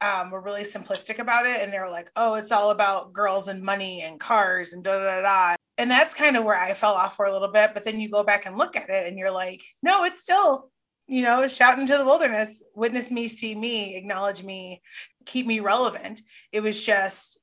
[0.00, 3.48] um, were really simplistic about it, and they were like, "Oh, it's all about girls
[3.48, 6.94] and money and cars and da da da." And that's kind of where I fell
[6.94, 7.72] off for a little bit.
[7.74, 10.70] But then you go back and look at it, and you're like, "No, it's still."
[11.08, 14.80] You know, shout into the wilderness, witness me, see me, acknowledge me,
[15.26, 16.22] keep me relevant.
[16.52, 17.38] It was just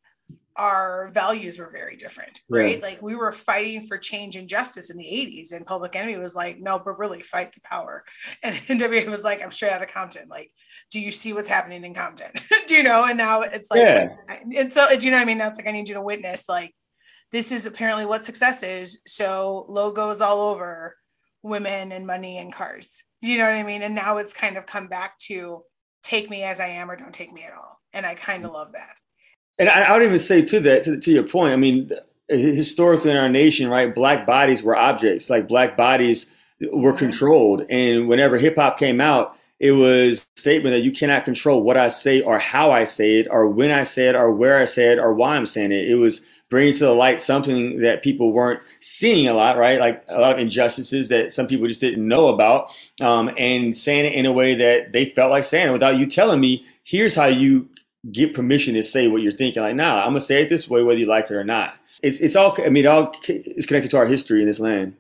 [0.59, 2.79] our values were very different, right?
[2.79, 2.85] Yeah.
[2.85, 6.35] Like we were fighting for change and justice in the 80s, and Public Enemy was
[6.35, 8.03] like, no, but really fight the power.
[8.43, 10.27] And NWA was like, I'm straight out of Compton.
[10.27, 10.51] Like,
[10.91, 12.31] do you see what's happening in Compton?
[12.67, 13.05] do you know?
[13.07, 14.15] And now it's like, yeah.
[14.55, 15.37] and so, do you know what I mean?
[15.37, 16.75] Now it's like, I need you to witness, like,
[17.31, 19.01] this is apparently what success is.
[19.05, 20.95] So logos all over
[21.41, 23.03] women and money and cars.
[23.21, 23.81] Do you know what I mean?
[23.81, 25.63] And now it's kind of come back to
[26.03, 27.79] take me as I am or don't take me at all.
[27.93, 28.55] And I kind of mm.
[28.55, 28.95] love that.
[29.59, 31.91] And I, I would even say to that, to, to your point, I mean,
[32.29, 35.29] historically in our nation, right, black bodies were objects.
[35.29, 36.31] Like black bodies
[36.71, 37.65] were controlled.
[37.69, 41.75] And whenever hip hop came out, it was a statement that you cannot control what
[41.75, 44.65] I say or how I say it or when I say it or where I
[44.65, 45.89] say it or why I'm saying it.
[45.89, 49.79] It was bringing to the light something that people weren't seeing a lot, right?
[49.79, 54.05] Like a lot of injustices that some people just didn't know about, um, and saying
[54.05, 57.15] it in a way that they felt like saying it without you telling me, here's
[57.15, 57.69] how you
[58.11, 59.61] get permission to say what you're thinking.
[59.61, 61.75] Like, nah, I'm gonna say it this way, whether you like it or not.
[62.01, 62.55] It's it's all.
[62.57, 64.95] I mean, it all is connected to our history in this land.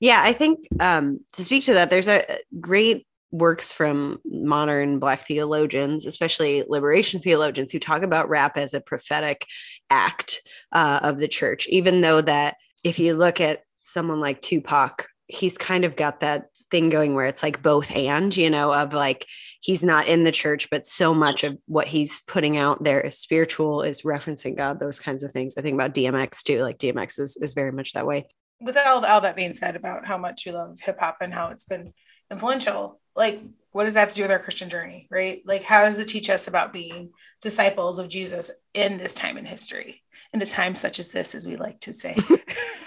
[0.00, 2.24] Yeah, I think um, to speak to that, there's a
[2.60, 8.80] great works from modern black theologians especially liberation theologians who talk about rap as a
[8.80, 9.44] prophetic
[9.90, 10.40] act
[10.72, 15.58] uh, of the church even though that if you look at someone like tupac he's
[15.58, 19.26] kind of got that thing going where it's like both and you know of like
[19.60, 23.18] he's not in the church but so much of what he's putting out there is
[23.18, 25.54] spiritual is referencing god those kinds of things.
[25.56, 28.26] I think about dmx too like dmx is, is very much that way.
[28.60, 31.64] With all, all that being said about how much you love hip-hop and how it's
[31.64, 31.92] been
[32.30, 33.40] influential like
[33.70, 35.42] what does that have to do with our christian journey right?
[35.44, 39.44] Like how does it teach us about being disciples of jesus in this time in
[39.44, 42.16] history in a time such as this as we like to say?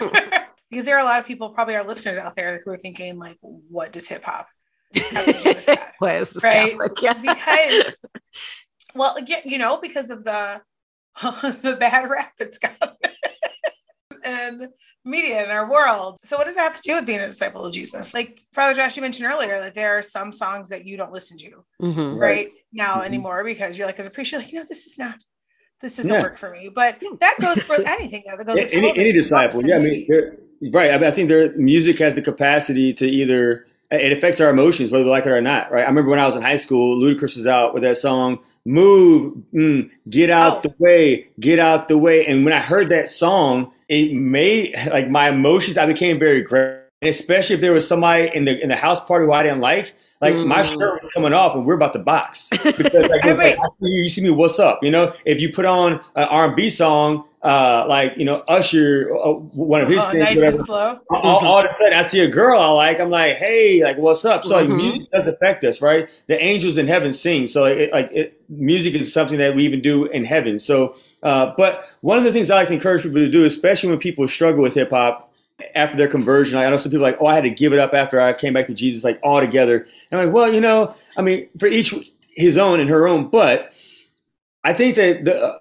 [0.70, 3.18] Because there are a lot of people probably our listeners out there who are thinking
[3.18, 4.46] like what does hip-hop have
[4.92, 5.92] to do with that
[6.42, 7.12] right yeah.
[7.14, 7.94] because
[8.94, 10.60] well you know because of the
[11.22, 12.96] the bad rap it's got
[14.24, 14.68] and
[15.04, 16.18] media in our world.
[16.22, 18.14] So what does that have to do with being a disciple of Jesus?
[18.14, 21.36] Like Father Josh, you mentioned earlier, that there are some songs that you don't listen
[21.38, 22.16] to mm-hmm.
[22.18, 23.06] right now mm-hmm.
[23.06, 25.16] anymore because you're like, as a preacher, like, you know, this is not,
[25.80, 26.22] this doesn't yeah.
[26.22, 26.70] work for me.
[26.72, 28.36] But that goes for anything though.
[28.36, 29.64] That goes yeah, any, any disciple.
[29.66, 30.06] Yeah, I mean,
[30.72, 30.92] right.
[30.92, 34.90] I, mean, I think their music has the capacity to either it affects our emotions
[34.90, 35.70] whether we like it or not.
[35.70, 35.84] Right.
[35.84, 39.36] I remember when I was in high school, Ludacris was out with that song "Move,
[39.54, 40.60] mm, Get Out oh.
[40.68, 45.10] the Way, Get Out the Way," and when I heard that song it made like
[45.10, 45.76] my emotions.
[45.76, 49.26] I became very aggressive, especially if there was somebody in the in the house party
[49.26, 49.94] who I didn't like.
[50.22, 50.48] Like mm-hmm.
[50.48, 54.22] my shirt was coming off, and we're about to box because like, like you see
[54.22, 54.82] me, what's up?
[54.82, 58.44] You know, if you put on an R and B song, uh, like you know
[58.46, 61.00] Usher, uh, one of his uh, things, nice whatever, and slow.
[61.10, 63.98] all, all, of a sudden I see a girl I like, I'm like, hey, like
[63.98, 64.44] what's up?
[64.44, 64.70] So mm-hmm.
[64.70, 66.08] like music does affect us, right?
[66.28, 69.82] The angels in heaven sing, so it, like it, music is something that we even
[69.82, 70.60] do in heaven.
[70.60, 73.90] So, uh, but one of the things I like to encourage people to do, especially
[73.90, 75.32] when people struggle with hip hop
[75.74, 77.92] after their conversion, I know some people like, oh, I had to give it up
[77.92, 79.88] after I came back to Jesus, like altogether.
[80.10, 81.92] And I'm like, well, you know, I mean, for each
[82.36, 83.72] his own and her own, but
[84.62, 85.58] I think that the uh,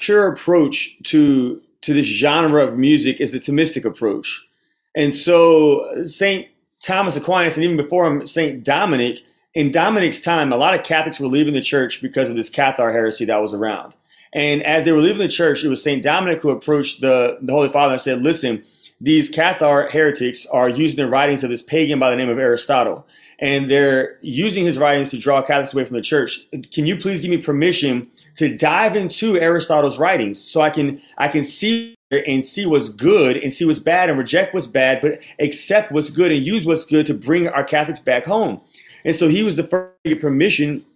[0.00, 4.46] pure approach to to this genre of music is the Thomistic approach.
[4.94, 6.46] And so St.
[6.80, 8.62] Thomas Aquinas, and even before him, St.
[8.62, 9.20] Dominic,
[9.54, 12.92] in Dominic's time, a lot of Catholics were leaving the church because of this Cathar
[12.92, 13.94] heresy that was around.
[14.32, 16.02] And as they were leaving the church, it was St.
[16.02, 18.64] Dominic who approached the, the Holy Father and said, listen,
[19.00, 23.06] these Cathar heretics are using the writings of this pagan by the name of Aristotle.
[23.38, 26.46] And they're using his writings to draw Catholics away from the church.
[26.72, 28.08] Can you please give me permission
[28.40, 33.36] to dive into Aristotle's writings so I can I can see and see what's good
[33.36, 36.86] and see what's bad and reject what's bad, but accept what's good and use what's
[36.86, 38.58] good to bring our Catholics back home.
[39.04, 40.86] And so he was the first to get permission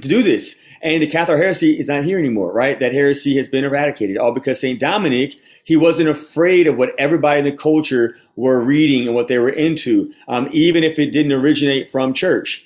[0.00, 0.60] to do this.
[0.80, 2.78] And the Cathar heresy is not here anymore, right?
[2.78, 4.78] That heresy has been eradicated, all because St.
[4.78, 5.34] Dominic,
[5.64, 9.50] he wasn't afraid of what everybody in the culture were reading and what they were
[9.50, 12.64] into, um, even if it didn't originate from church.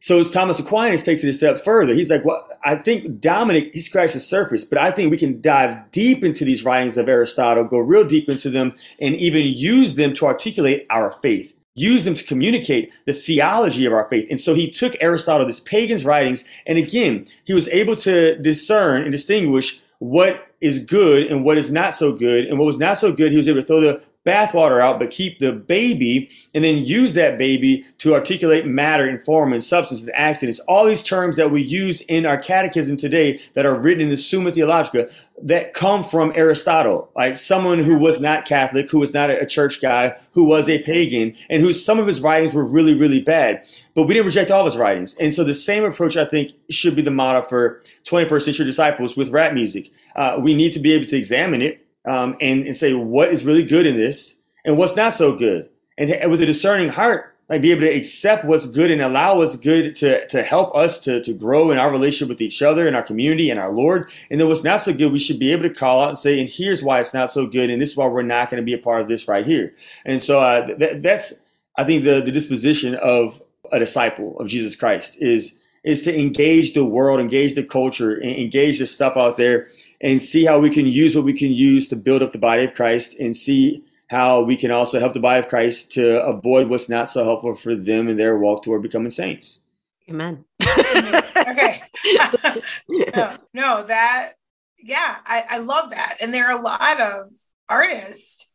[0.00, 1.92] So Thomas Aquinas takes it a step further.
[1.92, 5.40] He's like, well, I think Dominic, he scratched the surface, but I think we can
[5.40, 9.96] dive deep into these writings of Aristotle, go real deep into them, and even use
[9.96, 14.26] them to articulate our faith, use them to communicate the theology of our faith.
[14.30, 19.02] And so he took Aristotle, this pagan's writings, and again, he was able to discern
[19.02, 22.46] and distinguish what is good and what is not so good.
[22.46, 25.10] And what was not so good, he was able to throw the bathwater out, but
[25.10, 30.02] keep the baby and then use that baby to articulate matter and form and substance
[30.02, 30.60] and accidents.
[30.60, 34.16] All these terms that we use in our catechism today that are written in the
[34.16, 35.08] Summa Theologica
[35.42, 39.80] that come from Aristotle, like someone who was not Catholic, who was not a church
[39.80, 43.64] guy, who was a pagan, and who some of his writings were really, really bad.
[43.94, 45.14] But we didn't reject all of his writings.
[45.18, 49.16] And so the same approach, I think, should be the model for 21st century disciples
[49.16, 49.90] with rap music.
[50.16, 53.44] Uh, we need to be able to examine it um, and, and say what is
[53.44, 55.68] really good in this and what's not so good.
[55.96, 59.56] And, with a discerning heart, like be able to accept what's good and allow what's
[59.56, 62.94] good to, to help us to, to grow in our relationship with each other and
[62.94, 64.10] our community and our Lord.
[64.30, 66.38] And then what's not so good, we should be able to call out and say,
[66.38, 67.70] and here's why it's not so good.
[67.70, 69.74] And this is why we're not going to be a part of this right here.
[70.04, 71.42] And so uh, that, that's,
[71.76, 73.42] I think the, the disposition of
[73.72, 78.78] a disciple of Jesus Christ is, is to engage the world, engage the culture, engage
[78.78, 79.68] the stuff out there
[80.00, 82.64] and see how we can use what we can use to build up the body
[82.64, 86.68] of Christ and see how we can also help the body of Christ to avoid
[86.68, 89.60] what's not so helpful for them in their walk toward becoming saints.
[90.08, 90.44] Amen.
[90.62, 91.80] okay.
[92.88, 94.32] no, no, that,
[94.78, 96.18] yeah, I, I love that.
[96.20, 97.24] And there are a lot of
[97.68, 98.46] artists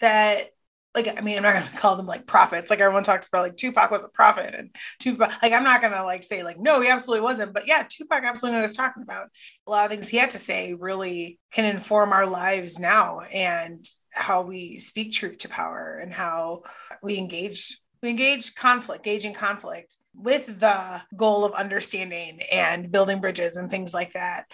[0.00, 0.52] that
[0.94, 2.70] like I mean, I'm not gonna call them like prophets.
[2.70, 5.42] Like everyone talks about, like Tupac was a prophet, and Tupac.
[5.42, 7.54] Like I'm not gonna like say like no, he absolutely wasn't.
[7.54, 9.28] But yeah, Tupac absolutely was talking about.
[9.66, 13.84] A lot of things he had to say really can inform our lives now, and
[14.10, 16.62] how we speak truth to power and how
[17.02, 23.56] we engage we engage conflict engaging conflict with the goal of understanding and building bridges
[23.56, 24.46] and things like that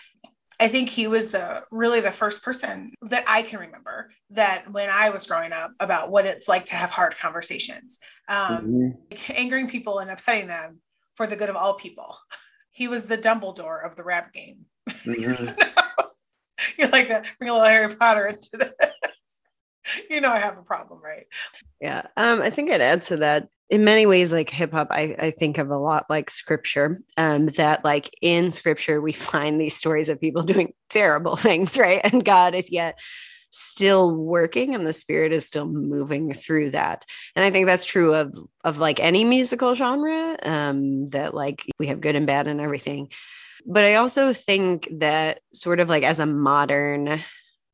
[0.61, 4.89] i think he was the really the first person that i can remember that when
[4.91, 9.33] i was growing up about what it's like to have hard conversations um, mm-hmm.
[9.35, 10.81] angering people and upsetting them
[11.15, 12.17] for the good of all people
[12.71, 15.49] he was the dumbledore of the rap game mm-hmm.
[16.79, 18.73] you're like a, bring a little harry potter into the
[20.11, 21.27] you know I have a problem, right?
[21.81, 22.03] Yeah.
[22.17, 23.49] Um, I think I'd add to that.
[23.69, 27.03] In many ways, like hip hop, I, I think of a lot like scripture.
[27.17, 32.01] Um, that like in scripture we find these stories of people doing terrible things, right?
[32.05, 32.99] And God is yet
[33.51, 38.13] still working and the spirit is still moving through that and i think that's true
[38.13, 42.61] of of like any musical genre um that like we have good and bad and
[42.61, 43.09] everything
[43.65, 47.23] but i also think that sort of like as a modern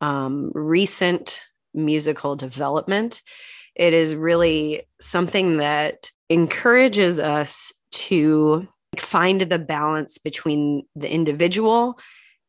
[0.00, 1.42] um recent
[1.74, 3.22] musical development.
[3.74, 11.98] It is really something that encourages us to find the balance between the individual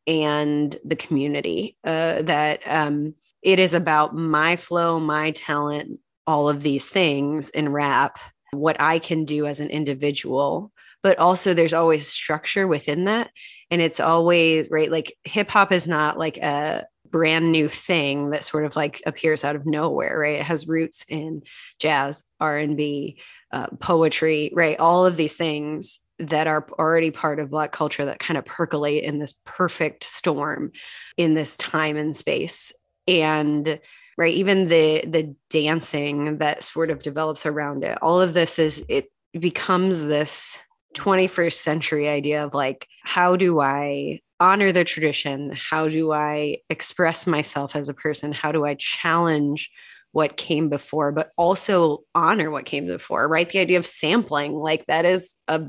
[0.06, 1.76] and the community.
[1.84, 7.70] Uh, that um, it is about my flow, my talent, all of these things in
[7.70, 8.18] rap,
[8.52, 10.72] what I can do as an individual.
[11.02, 13.30] But also, there's always structure within that.
[13.70, 14.90] And it's always right.
[14.90, 19.44] Like hip hop is not like a, brand new thing that sort of like appears
[19.44, 20.40] out of nowhere right?
[20.40, 21.42] It has roots in
[21.78, 23.20] jazz r&b
[23.52, 24.76] uh, poetry right?
[24.80, 29.04] All of these things that are already part of black culture that kind of percolate
[29.04, 30.72] in this perfect storm
[31.16, 32.72] in this time and space.
[33.06, 33.78] And
[34.18, 38.84] right even the the dancing that sort of develops around it all of this is
[38.88, 39.06] it
[39.38, 40.58] becomes this
[40.96, 45.52] 21st century idea of like how do i honor the tradition?
[45.56, 48.30] How do I express myself as a person?
[48.30, 49.70] How do I challenge
[50.12, 53.48] what came before, but also honor what came before, right?
[53.48, 55.62] The idea of sampling, like that is a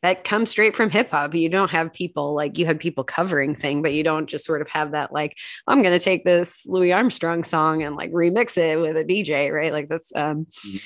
[0.00, 1.34] that comes straight from hip hop.
[1.34, 4.62] You don't have people like you have people covering thing, but you don't just sort
[4.62, 5.36] of have that like,
[5.68, 9.72] I'm gonna take this Louis Armstrong song and like remix it with a DJ, right?
[9.72, 10.78] Like that's um mm-hmm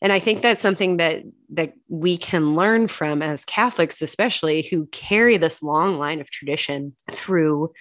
[0.00, 4.86] and i think that's something that that we can learn from as catholics especially who
[4.86, 7.72] carry this long line of tradition through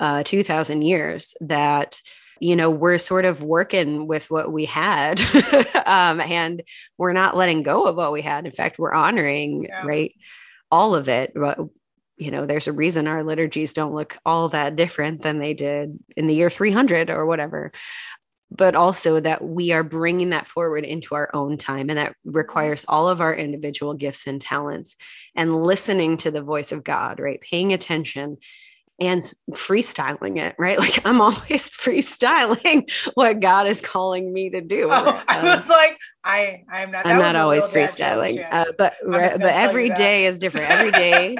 [0.00, 2.00] uh, 2000 years that
[2.40, 5.20] you know we're sort of working with what we had.
[5.90, 6.62] Um, and
[6.98, 8.46] we're not letting go of what we had.
[8.46, 9.84] In fact we're honoring yeah.
[9.84, 10.14] right
[10.70, 11.32] all of it.
[11.34, 11.58] But
[12.16, 15.98] you know there's a reason our liturgies don't look all that different than they did
[16.16, 17.72] in the year 300 or whatever
[18.50, 21.88] but also that we are bringing that forward into our own time.
[21.88, 24.96] And that requires all of our individual gifts and talents
[25.36, 27.40] and listening to the voice of God, right?
[27.40, 28.38] Paying attention
[28.98, 30.78] and freestyling it, right?
[30.78, 34.88] Like I'm always freestyling what God is calling me to do.
[34.90, 37.06] Oh, I was like, I, I'm not.
[37.06, 40.70] I'm not always freestyling, uh, but but every day is different.
[40.70, 41.36] Every day.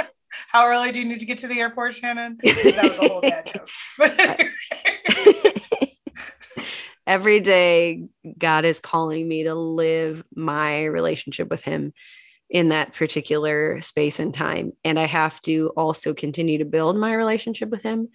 [0.49, 2.39] How early do you need to get to the airport, Shannon?
[2.43, 3.69] That was a whole bad joke
[7.11, 8.05] every day
[8.39, 11.93] God is calling me to live my relationship with him
[12.49, 14.75] in that particular space and time.
[14.85, 18.11] And I have to also continue to build my relationship with him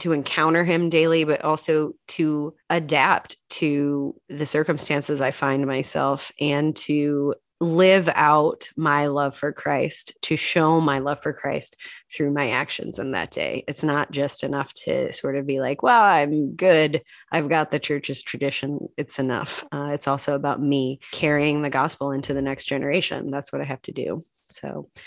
[0.00, 6.76] to encounter him daily but also to adapt to the circumstances I find myself and
[6.76, 11.76] to live out my love for Christ, to show my love for Christ
[12.12, 13.64] through my actions in that day.
[13.66, 17.02] It's not just enough to sort of be like, well, I'm good.
[17.32, 18.88] I've got the church's tradition.
[18.96, 19.64] It's enough.
[19.72, 23.30] Uh, it's also about me carrying the gospel into the next generation.
[23.30, 24.24] That's what I have to do.
[24.50, 25.00] So I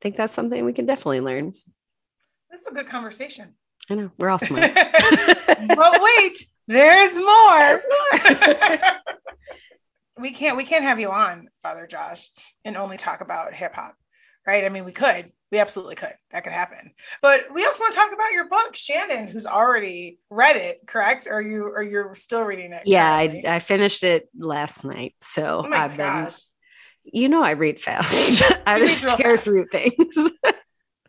[0.00, 1.52] think that's something we can definitely learn.
[2.50, 3.54] This is a good conversation.
[3.90, 4.10] I know.
[4.18, 4.72] We're all smart.
[4.74, 7.80] but wait, there's more.
[8.22, 8.78] There's more.
[10.20, 12.28] we can't we can't have you on, Father Josh,
[12.64, 13.96] and only talk about hip hop.
[14.46, 14.64] Right?
[14.64, 15.30] I mean, we could.
[15.52, 16.14] We absolutely could.
[16.30, 16.92] That could happen.
[17.20, 21.26] But we also want to talk about your book, Shannon, who's already read it, correct?
[21.30, 22.82] Or you or you're still reading it?
[22.86, 25.14] Yeah, I, I, finished it last night.
[25.20, 26.44] So oh I've gosh.
[27.04, 28.42] been you know I read fast.
[28.66, 29.44] I just tear fast.
[29.44, 30.16] through things.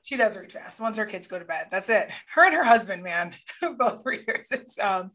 [0.03, 2.64] she does read fast once her kids go to bed that's it her and her
[2.64, 3.34] husband man
[3.78, 5.12] both readers it's um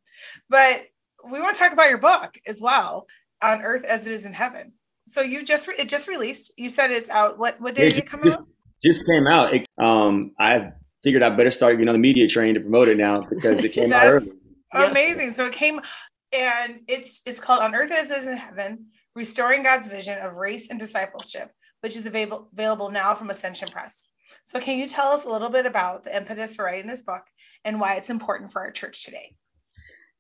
[0.49, 0.81] but
[1.29, 3.07] we want to talk about your book as well
[3.43, 4.73] on earth as it is in heaven
[5.07, 8.07] so you just it just released you said it's out what what day did it
[8.07, 8.47] come just, out
[8.85, 10.71] just came out it, um i
[11.03, 13.71] figured i better start getting on the media train to promote it now because it
[13.71, 14.27] came out early.
[14.73, 15.33] amazing yeah.
[15.33, 15.81] so it came
[16.33, 20.37] and it's it's called on earth as it is in heaven restoring god's vision of
[20.37, 24.09] race and discipleship which is available available now from ascension press
[24.47, 27.23] so, can you tell us a little bit about the impetus for writing this book
[27.65, 29.35] and why it's important for our church today?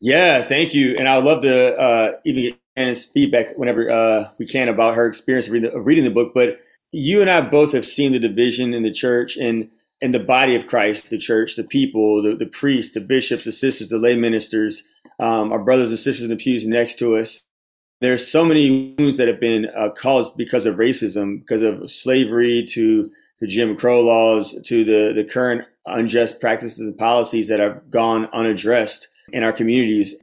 [0.00, 0.96] Yeah, thank you.
[0.98, 4.94] And I would love to uh, even get Anna's feedback whenever uh, we can about
[4.94, 6.32] her experience of reading, of reading the book.
[6.34, 6.60] But
[6.92, 9.70] you and I both have seen the division in the church and
[10.00, 13.52] in the body of Christ, the church, the people, the, the priests, the bishops, the
[13.52, 14.82] sisters, the lay ministers,
[15.18, 17.40] um, our brothers and sisters in the pews next to us.
[18.02, 22.66] There's so many wounds that have been uh, caused because of racism, because of slavery
[22.70, 27.90] to to Jim Crow laws, to the, the current unjust practices and policies that have
[27.90, 30.14] gone unaddressed in our communities.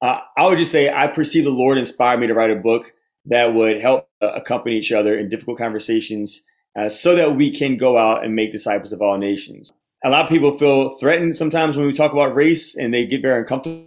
[0.00, 2.92] Uh, I would just say I perceive the Lord inspired me to write a book
[3.26, 6.44] that would help uh, accompany each other in difficult conversations
[6.78, 9.72] uh, so that we can go out and make disciples of all nations.
[10.04, 13.22] A lot of people feel threatened sometimes when we talk about race and they get
[13.22, 13.86] very uncomfortable.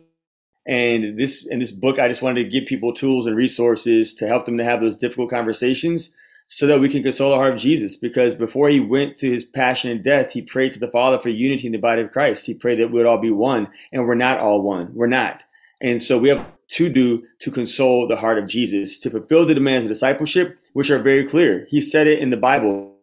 [0.67, 4.27] And this in this book, I just wanted to give people tools and resources to
[4.27, 6.13] help them to have those difficult conversations
[6.49, 7.95] so that we can console the heart of Jesus.
[7.95, 11.29] Because before he went to his passion and death, he prayed to the Father for
[11.29, 12.45] unity in the body of Christ.
[12.45, 14.93] He prayed that we would all be one, and we're not all one.
[14.93, 15.43] We're not.
[15.81, 19.55] And so we have to do to console the heart of Jesus, to fulfill the
[19.55, 21.65] demands of discipleship, which are very clear.
[21.69, 22.95] He said it in the Bible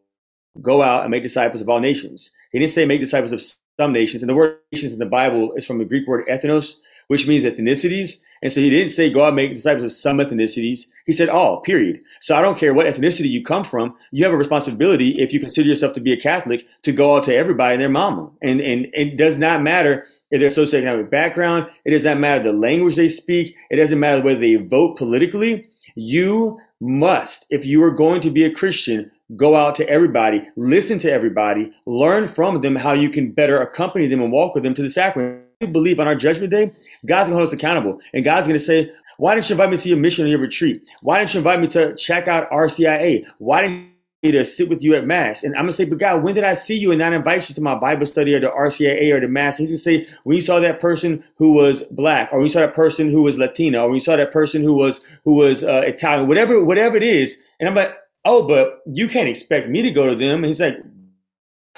[0.61, 2.35] go out and make disciples of all nations.
[2.53, 3.43] He didn't say make disciples of
[3.79, 4.22] some nations.
[4.22, 6.76] And the word nations in the Bible is from the Greek word ethnos,
[7.09, 8.20] which means ethnicities.
[8.40, 10.86] And so he didn't say go out and make disciples of some ethnicities.
[11.06, 12.00] He said all, period.
[12.20, 13.96] So I don't care what ethnicity you come from.
[14.12, 17.24] You have a responsibility if you consider yourself to be a Catholic to go out
[17.24, 18.30] to everybody and their mama.
[18.40, 21.68] And, and it does not matter if their socioeconomic background.
[21.84, 23.56] It does not matter the language they speak.
[23.70, 25.68] It doesn't matter whether they vote politically.
[25.96, 30.98] You must, if you are going to be a Christian, go out to everybody, listen
[31.00, 34.74] to everybody, learn from them how you can better accompany them and walk with them
[34.74, 36.70] to the sacrament believe on our judgment day,
[37.04, 38.00] God's gonna hold us accountable.
[38.14, 40.88] And God's gonna say, why didn't you invite me to your mission or your retreat?
[41.02, 43.26] Why didn't you invite me to check out RCIA?
[43.38, 43.88] Why didn't
[44.22, 45.42] you to sit with you at mass?
[45.42, 47.56] And I'm gonna say, but God, when did I see you and not invite you
[47.56, 49.59] to my Bible study or the RCIA or the mass?
[49.59, 52.61] He's gonna say, when you saw that person who was black, or when you saw
[52.61, 55.64] that person who was Latina, or when you saw that person who was who was
[55.64, 57.42] uh, Italian, whatever, whatever it is.
[57.59, 60.36] And I'm like, oh, but you can't expect me to go to them.
[60.36, 60.76] And he's like,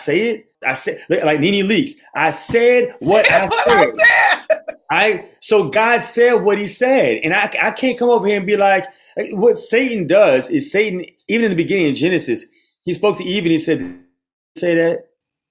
[0.00, 0.46] say it.
[0.66, 1.92] I said, like NeNe Leakes.
[2.14, 3.68] I said what, I, what said.
[3.68, 4.76] I said.
[4.90, 8.46] I so God said what He said, and I I can't come over here and
[8.46, 8.86] be like
[9.30, 12.44] what Satan does is Satan even in the beginning of Genesis
[12.84, 14.00] he spoke to Eve and he said
[14.56, 15.06] say that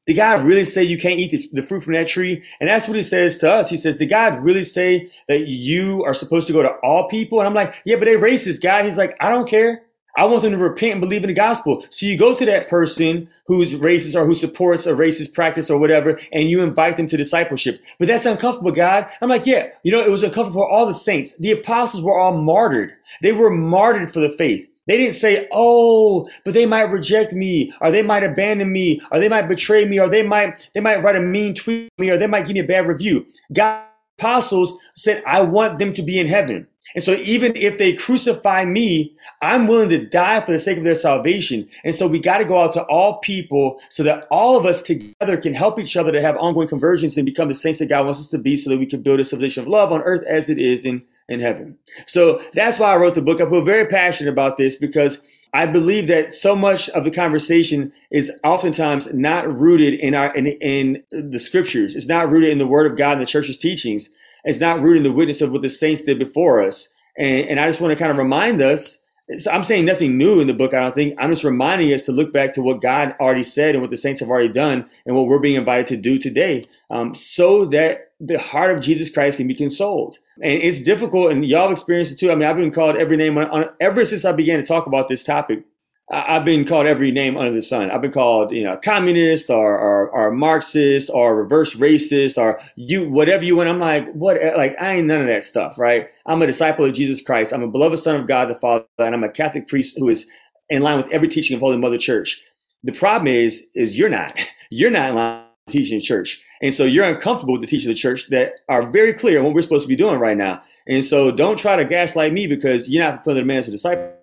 [0.09, 2.43] did God really say you can't eat the, the, fruit from that tree?
[2.59, 3.69] And that's what he says to us.
[3.69, 7.39] He says, did God really say that you are supposed to go to all people?
[7.39, 8.85] And I'm like, yeah, but they racist, God.
[8.85, 9.83] He's like, I don't care.
[10.17, 11.85] I want them to repent and believe in the gospel.
[11.89, 15.79] So you go to that person who's racist or who supports a racist practice or
[15.79, 17.81] whatever, and you invite them to discipleship.
[17.97, 19.09] But that's uncomfortable, God.
[19.21, 21.37] I'm like, yeah, you know, it was uncomfortable for all the saints.
[21.37, 22.93] The apostles were all martyred.
[23.21, 24.67] They were martyred for the faith.
[24.87, 29.19] They didn't say, oh, but they might reject me, or they might abandon me, or
[29.19, 32.17] they might betray me, or they might, they might write a mean tweet me, or
[32.17, 33.27] they might give me a bad review.
[33.53, 33.83] God,
[34.17, 36.67] apostles said, I want them to be in heaven.
[36.95, 40.83] And so even if they crucify me, I'm willing to die for the sake of
[40.83, 41.69] their salvation.
[41.83, 44.81] And so we got to go out to all people so that all of us
[44.81, 48.05] together can help each other to have ongoing conversions and become the saints that God
[48.05, 50.23] wants us to be so that we can build a civilization of love on earth
[50.27, 51.77] as it is in, in heaven.
[52.07, 53.41] So that's why I wrote the book.
[53.41, 55.21] I feel very passionate about this because
[55.53, 60.47] I believe that so much of the conversation is oftentimes not rooted in our in,
[60.47, 61.95] in the scriptures.
[61.95, 64.13] It's not rooted in the word of God and the church's teachings.
[64.43, 66.93] It's not rooted in the witness of what the saints did before us.
[67.17, 69.03] And, and I just want to kind of remind us.
[69.37, 70.73] So I'm saying nothing new in the book.
[70.73, 73.75] I don't think I'm just reminding us to look back to what God already said
[73.75, 76.65] and what the saints have already done and what we're being invited to do today,
[76.89, 80.17] um, so that the heart of Jesus Christ can be consoled.
[80.41, 82.31] And it's difficult, and y'all have experienced it too.
[82.31, 84.87] I mean, I've been called every name on, on, ever since I began to talk
[84.87, 85.63] about this topic.
[86.11, 87.91] I've been called every name under the sun.
[87.91, 93.07] I've been called, you know, communist or, or, or Marxist or reverse racist or you,
[93.07, 93.69] whatever you want.
[93.69, 94.37] I'm like, what?
[94.57, 96.07] Like, I ain't none of that stuff, right?
[96.25, 97.53] I'm a disciple of Jesus Christ.
[97.53, 100.25] I'm a beloved son of God the Father, and I'm a Catholic priest who is
[100.69, 102.41] in line with every teaching of Holy Mother Church.
[102.83, 104.39] The problem is, is you're not.
[104.71, 106.43] You're not in line with teaching church.
[106.61, 109.45] And so you're uncomfortable with the teaching of the church that are very clear on
[109.45, 110.61] what we're supposed to be doing right now.
[110.87, 114.13] And so don't try to gaslight me because you're not fulfilling the demands of disciple.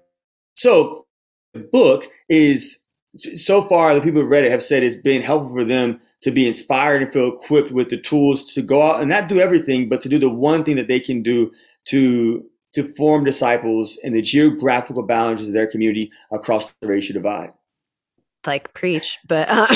[0.54, 1.05] So
[1.56, 2.84] book is
[3.16, 6.30] so far the people who've read it have said it's been helpful for them to
[6.30, 9.88] be inspired and feel equipped with the tools to go out and not do everything,
[9.88, 11.52] but to do the one thing that they can do
[11.86, 12.44] to
[12.74, 17.52] to form disciples in the geographical boundaries of their community across the racial divide.
[18.46, 19.66] Like preach, but uh,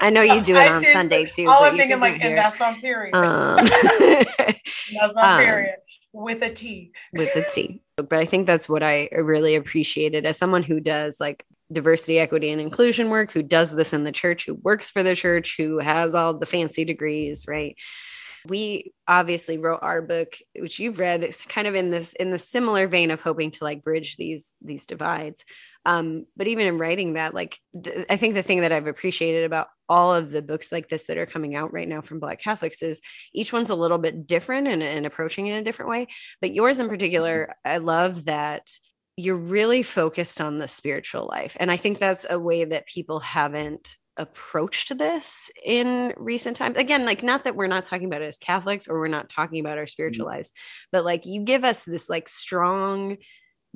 [0.00, 1.46] I know you do it on Sunday too.
[1.46, 3.14] All I'm thinking like, and that's on period.
[3.14, 5.76] Um, that's on um, period
[6.12, 6.92] with a T.
[7.12, 7.82] with a T.
[7.96, 12.50] But I think that's what I really appreciated as someone who does like diversity, equity,
[12.50, 15.78] and inclusion work, who does this in the church, who works for the church, who
[15.78, 17.76] has all the fancy degrees, right?
[18.46, 22.38] We obviously wrote our book, which you've read, it's kind of in this in the
[22.38, 25.44] similar vein of hoping to like bridge these these divides.
[25.84, 29.44] Um, but even in writing that, like th- I think the thing that I've appreciated
[29.44, 32.40] about all of the books like this that are coming out right now from Black
[32.40, 33.00] Catholics is
[33.34, 36.06] each one's a little bit different and, and approaching in a different way.
[36.40, 38.70] But yours in particular, I love that
[39.16, 41.56] you're really focused on the spiritual life.
[41.60, 47.06] And I think that's a way that people haven't approached this in recent times again
[47.06, 49.78] like not that we're not talking about it as catholics or we're not talking about
[49.78, 50.34] our spiritual mm-hmm.
[50.34, 50.52] lives
[50.90, 53.16] but like you give us this like strong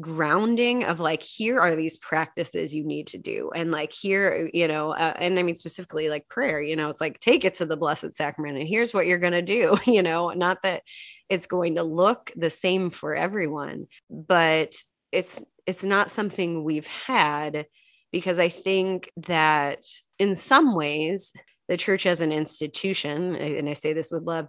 [0.01, 3.51] grounding of like here are these practices you need to do.
[3.55, 7.01] And like here you know uh, and i mean specifically like prayer you know it's
[7.01, 10.03] like take it to the blessed sacrament and here's what you're going to do you
[10.03, 10.31] know?
[10.31, 10.83] Not that
[11.29, 14.75] it's going to look the same for everyone but
[15.13, 17.67] it's it's not something we've had
[18.13, 19.81] because i think that
[20.19, 21.33] in some ways
[21.69, 24.49] the church as an institution and i say this with love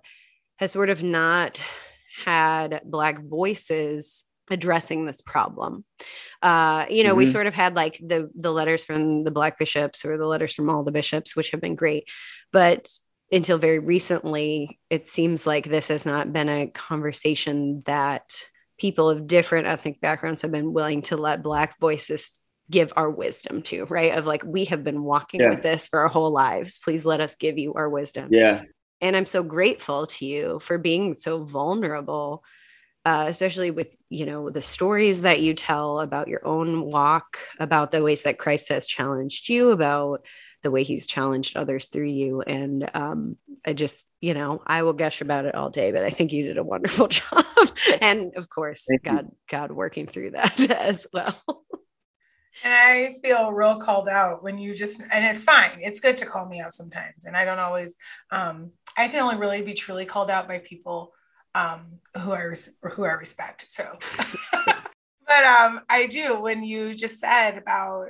[0.59, 1.61] has sort of not
[2.25, 5.83] had black voices addressing this problem.
[6.41, 7.19] Uh, you know, mm-hmm.
[7.19, 10.53] we sort of had like the the letters from the black bishops or the letters
[10.53, 12.09] from all the bishops, which have been great,
[12.51, 12.89] but
[13.31, 18.23] until very recently, it seems like this has not been a conversation that
[18.77, 22.39] people of different ethnic backgrounds have been willing to let black voices
[22.69, 24.13] give our wisdom to, right?
[24.13, 25.49] Of like, we have been walking yeah.
[25.49, 26.79] with this for our whole lives.
[26.79, 28.29] Please let us give you our wisdom.
[28.31, 28.63] Yeah.
[29.01, 32.43] And I'm so grateful to you for being so vulnerable
[33.07, 37.89] uh, especially with you know the stories that you tell about your own walk about
[37.91, 40.25] the ways that christ has challenged you about
[40.61, 44.91] the way he's challenged others through you and um, i just you know i will
[44.91, 47.45] gush about it all day but i think you did a wonderful job
[48.01, 49.37] and of course Thank god you.
[49.49, 51.63] god working through that as well
[52.63, 55.77] and I feel real called out when you just, and it's fine.
[55.77, 57.25] It's good to call me out sometimes.
[57.25, 57.95] And I don't always,
[58.31, 61.13] um, I can only really be truly called out by people
[61.57, 63.69] um, who I res- who I respect.
[63.69, 63.85] So,
[64.65, 68.09] but um, I do when you just said about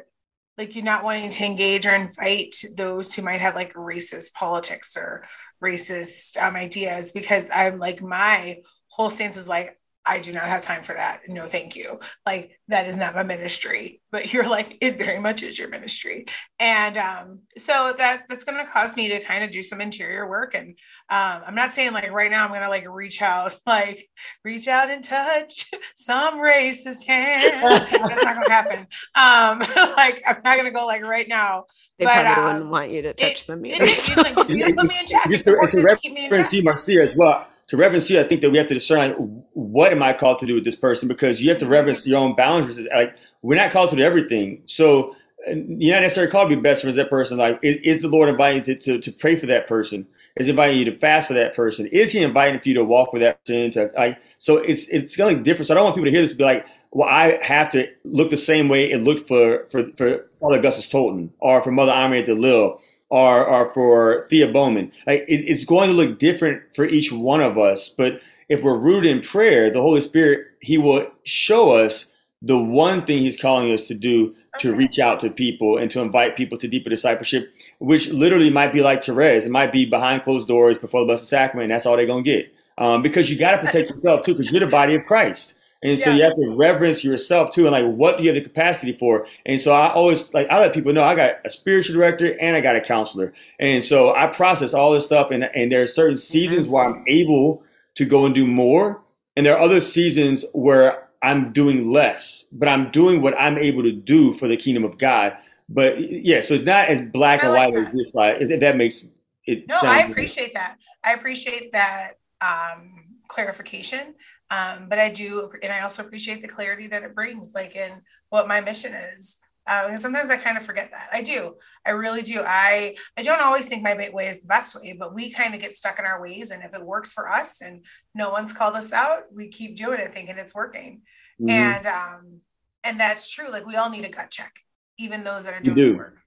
[0.57, 4.97] like you not wanting to engage or invite those who might have like racist politics
[4.97, 5.23] or
[5.63, 8.57] racist um, ideas because I'm like my
[8.89, 9.77] whole stance is like
[10.07, 11.27] I do not have time for that.
[11.27, 11.99] No, thank you.
[12.25, 14.01] Like that is not my ministry.
[14.11, 16.25] But you're like, it very much is your ministry.
[16.59, 20.55] And um, so that that's gonna cause me to kind of do some interior work.
[20.55, 20.69] And
[21.09, 24.07] um, I'm not saying like right now I'm gonna like reach out, like
[24.43, 27.61] reach out and touch some racist hand.
[27.63, 28.87] that's not gonna happen.
[29.15, 29.59] Um,
[29.95, 31.65] like I'm not gonna go like right now.
[31.99, 33.83] They but, probably um, wouldn't want you to touch it, them either.
[33.83, 35.29] It, it, like, you put me in check.
[35.31, 36.63] Just to, to keep me in check.
[36.63, 39.15] Marcia as well to reverence you, I think that we have to discern like,
[39.53, 41.73] what am I called to do with this person because you have to mm-hmm.
[41.73, 42.79] reverence your own boundaries.
[42.93, 45.15] Like we're not called to do everything, so
[45.47, 47.37] you're not necessarily called to be best friends with that person.
[47.37, 50.07] Like is, is the Lord inviting you to, to, to pray for that person?
[50.37, 51.87] Is he inviting you to fast for that person?
[51.87, 53.71] Is he inviting for you to walk with that person?
[53.71, 55.67] To like, so it's it's going to be different.
[55.67, 57.87] So I don't want people to hear this and be like, well, I have to
[58.05, 61.91] look the same way it looked for for for Father Augustus Tolton or for Mother
[61.91, 62.79] Aimee Delille
[63.11, 64.91] are, are for Thea Bowman.
[65.05, 68.77] Like it, it's going to look different for each one of us, but if we're
[68.79, 73.71] rooted in prayer, the Holy Spirit, He will show us the one thing He's calling
[73.73, 77.53] us to do to reach out to people and to invite people to deeper discipleship,
[77.79, 79.45] which literally might be like Therese.
[79.45, 81.69] It might be behind closed doors before the Blessed Sacrament.
[81.69, 82.53] that's all they're going to get.
[82.77, 85.55] um, because you got to protect yourself too, because you're the body of Christ.
[85.83, 86.17] And so yes.
[86.17, 89.27] you have to reverence yourself too, and like, what do you have the capacity for?
[89.45, 92.55] And so I always like I let people know I got a spiritual director and
[92.55, 95.29] I got a counselor, and so I process all this stuff.
[95.31, 96.71] And and there are certain seasons mm-hmm.
[96.71, 97.63] where I'm able
[97.95, 99.01] to go and do more,
[99.35, 103.83] and there are other seasons where I'm doing less, but I'm doing what I'm able
[103.83, 105.37] to do for the kingdom of God.
[105.69, 108.37] But yeah, so it's not as black and white as this slide.
[108.39, 109.07] If that makes
[109.45, 109.67] it.
[109.67, 110.77] No, I appreciate that.
[111.03, 114.15] I appreciate that um, clarification.
[114.49, 118.01] Um, but I do, and I also appreciate the clarity that it brings, like in
[118.29, 119.39] what my mission is.
[119.67, 121.09] Uh, because sometimes I kind of forget that.
[121.11, 121.55] I do.
[121.85, 122.41] I really do.
[122.45, 125.59] I I don't always think my way is the best way, but we kind of
[125.59, 126.51] get stuck in our ways.
[126.51, 127.83] And if it works for us, and
[128.15, 131.01] no one's called us out, we keep doing it, thinking it's working.
[131.41, 131.49] Mm-hmm.
[131.49, 132.41] And um,
[132.85, 133.51] and that's true.
[133.51, 134.53] Like we all need a gut check,
[134.97, 135.91] even those that are doing do.
[135.91, 136.19] the work.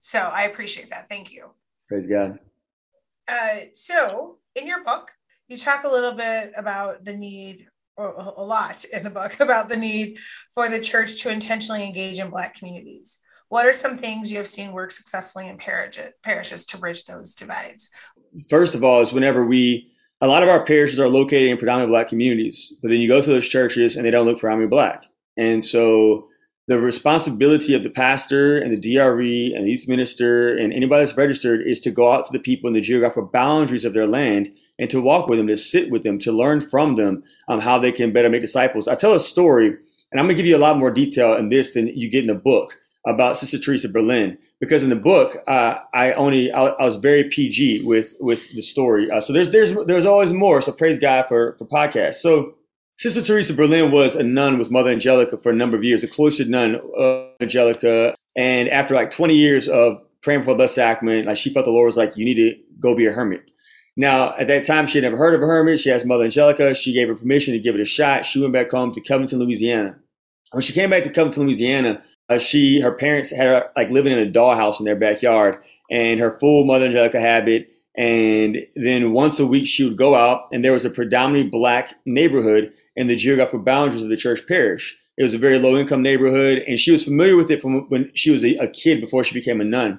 [0.00, 1.08] So I appreciate that.
[1.08, 1.50] Thank you.
[1.88, 2.40] Praise God.
[3.28, 5.12] Uh, so in your book,
[5.48, 9.68] you talk a little bit about the need or a lot in the book about
[9.68, 10.18] the need
[10.54, 13.18] for the church to intentionally engage in black communities.
[13.48, 17.90] What are some things you have seen work successfully in parishes to bridge those divides?
[18.48, 19.90] First of all is whenever we
[20.20, 23.22] a lot of our parishes are located in predominantly black communities but then you go
[23.22, 25.04] to those churches and they don't look predominantly black.
[25.38, 26.28] And so
[26.66, 31.16] the responsibility of the pastor and the DRE and the youth minister and anybody that's
[31.16, 34.50] registered is to go out to the people in the geographical boundaries of their land
[34.78, 37.78] and to walk with them, to sit with them, to learn from them um, how
[37.78, 38.88] they can better make disciples.
[38.88, 39.68] I tell a story,
[40.10, 42.22] and I'm going to give you a lot more detail in this than you get
[42.22, 42.74] in the book
[43.06, 47.24] about Sister Teresa Berlin, because in the book uh, I only I, I, was very
[47.24, 49.10] PG with with the story.
[49.10, 50.60] Uh, so there's there's there's always more.
[50.60, 52.16] So praise God for for podcasts.
[52.16, 52.54] So
[52.98, 56.08] Sister Teresa Berlin was a nun with Mother Angelica for a number of years, a
[56.08, 58.12] cloistered nun of Angelica.
[58.36, 61.86] And after like 20 years of praying for the Sacrament, like she felt the Lord
[61.86, 63.52] was like, you need to go be a hermit.
[63.98, 65.80] Now, at that time, she had never heard of a hermit.
[65.80, 66.72] She asked Mother Angelica.
[66.72, 68.24] She gave her permission to give it a shot.
[68.24, 69.96] She went back home to Covington, Louisiana.
[70.52, 74.12] When she came back to Covington, Louisiana, uh, she her parents had her like living
[74.12, 75.58] in a dollhouse in their backyard,
[75.90, 77.70] and her full Mother Angelica habit.
[77.96, 81.94] And then once a week, she would go out, and there was a predominantly black
[82.06, 84.96] neighborhood in the geographical boundaries of the church parish.
[85.16, 88.12] It was a very low income neighborhood, and she was familiar with it from when
[88.14, 89.98] she was a, a kid before she became a nun.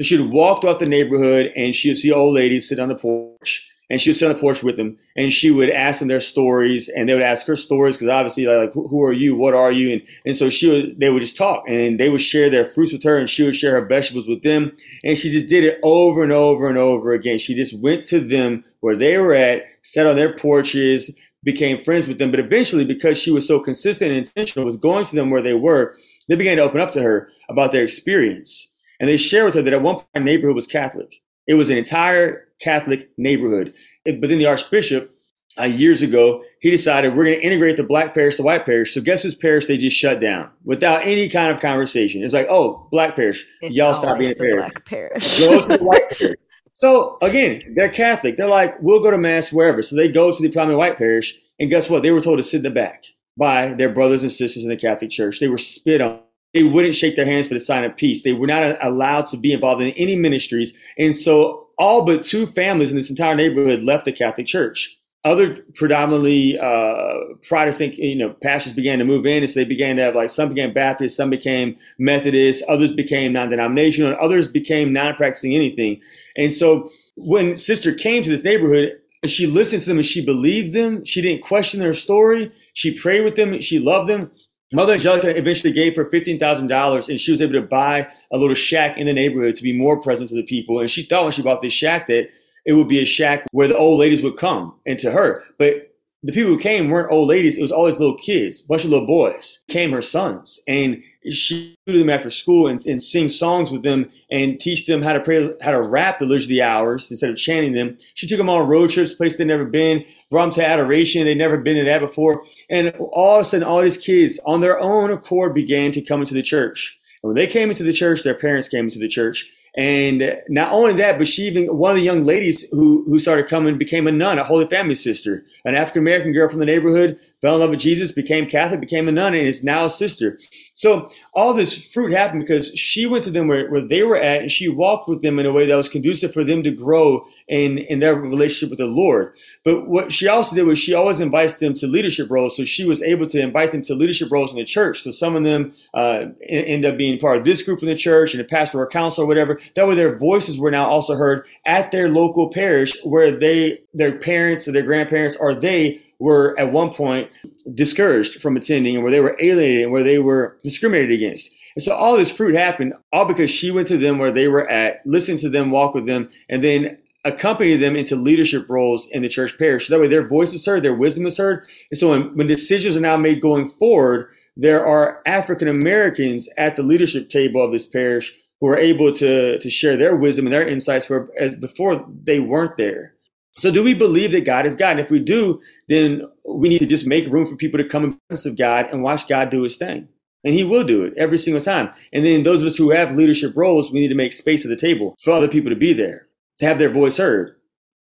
[0.00, 2.88] So she would walk throughout the neighborhood and she would see old ladies sit on
[2.88, 5.98] the porch and she would sit on the porch with them and she would ask
[5.98, 9.36] them their stories and they would ask her stories because obviously like who are you
[9.36, 12.22] what are you and, and so she would they would just talk and they would
[12.22, 14.72] share their fruits with her and she would share her vegetables with them
[15.04, 18.20] and she just did it over and over and over again she just went to
[18.20, 22.30] them where they were at sat on their porches became friends with them.
[22.30, 25.54] But eventually, because she was so consistent and intentional with going to them where they
[25.54, 25.96] were,
[26.28, 28.70] they began to open up to her about their experience.
[29.00, 31.22] And they shared with her that at one point, the neighborhood was Catholic.
[31.46, 33.74] It was an entire Catholic neighborhood.
[34.04, 35.12] But then the Archbishop,
[35.58, 38.94] uh, years ago, he decided we're going to integrate the black parish, the white parish.
[38.94, 42.22] So guess whose parish they just shut down without any kind of conversation?
[42.22, 44.60] It's like, oh, black parish, it's y'all stop being a parish.
[44.60, 45.40] Black parish.
[45.40, 46.38] Go to the white parish.
[46.74, 48.36] So again, they're Catholic.
[48.36, 49.82] They're like, we'll go to mass wherever.
[49.82, 52.02] So they go to the prominent white parish, and guess what?
[52.02, 53.04] They were told to sit in the back
[53.36, 55.40] by their brothers and sisters in the Catholic Church.
[55.40, 56.20] They were spit on.
[56.52, 58.22] They wouldn't shake their hands for the sign of peace.
[58.22, 60.76] They were not allowed to be involved in any ministries.
[60.98, 65.58] And so all but two families in this entire neighborhood left the Catholic Church other
[65.74, 67.14] predominantly uh,
[67.46, 70.30] Protestant, you know, pastors began to move in, and so they began to have like
[70.30, 76.00] some became Baptist, some became Methodist, others became non-denominational, and others became non-practicing anything.
[76.36, 80.72] And so when Sister came to this neighborhood, she listened to them and she believed
[80.72, 81.04] them.
[81.04, 82.50] She didn't question their story.
[82.72, 83.60] She prayed with them.
[83.60, 84.30] She loved them.
[84.72, 88.96] Mother Angelica eventually gave her $15,000 and she was able to buy a little shack
[88.96, 90.78] in the neighborhood to be more present to the people.
[90.78, 92.28] And she thought when she bought this shack that
[92.64, 95.42] it would be a shack where the old ladies would come and to her.
[95.58, 95.90] But
[96.22, 97.56] the people who came weren't old ladies.
[97.56, 100.60] It was always little kids, bunch of little boys came her sons.
[100.68, 105.12] And she them after school and, and sing songs with them and teach them how
[105.12, 107.98] to pray, how to rap the Liturgy of the Hours instead of chanting them.
[108.14, 111.24] She took them on road trips, places they'd never been, brought them to adoration.
[111.24, 112.44] They'd never been to that before.
[112.70, 116.20] And all of a sudden, all these kids on their own accord began to come
[116.20, 116.98] into the church.
[117.22, 119.50] And when they came into the church, their parents came into the church.
[119.76, 123.46] And not only that, but she even one of the young ladies who who started
[123.46, 127.20] coming became a nun, a Holy Family sister, an African American girl from the neighborhood,
[127.40, 130.38] fell in love with Jesus, became Catholic, became a nun, and is now a sister.
[130.74, 134.42] So all this fruit happened because she went to them where, where they were at,
[134.42, 137.24] and she walked with them in a way that was conducive for them to grow
[137.46, 139.36] in in their relationship with the Lord.
[139.62, 142.56] But what she also did was she always invites them to leadership roles.
[142.56, 145.02] So she was able to invite them to leadership roles in the church.
[145.02, 148.34] So some of them uh, end up being part of this group in the church
[148.34, 151.90] and a pastoral council or whatever That way their voices were now also heard at
[151.90, 156.90] their local parish where they, their parents or their grandparents or they were at one
[156.90, 157.30] point
[157.74, 161.54] discouraged from attending and where they were alienated and where they were discriminated against.
[161.74, 164.68] And so all this fruit happened all because she went to them where they were
[164.68, 169.22] at, listened to them, walked with them, and then accompanied them into leadership roles in
[169.22, 169.86] the church parish.
[169.86, 171.66] So that way their voice is heard, their wisdom is heard.
[171.90, 176.76] And so when, when decisions are now made going forward, there are African Americans at
[176.76, 180.52] the leadership table of this parish who are able to, to share their wisdom and
[180.52, 183.14] their insights where eh, before they weren't there.
[183.56, 184.92] So do we believe that God is God?
[184.92, 188.04] And if we do, then we need to just make room for people to come
[188.04, 190.08] in presence of God and watch God do his thing.
[190.44, 191.90] And he will do it every single time.
[192.12, 194.70] And then those of us who have leadership roles, we need to make space at
[194.70, 197.56] the table for other people to be there, to have their voice heard.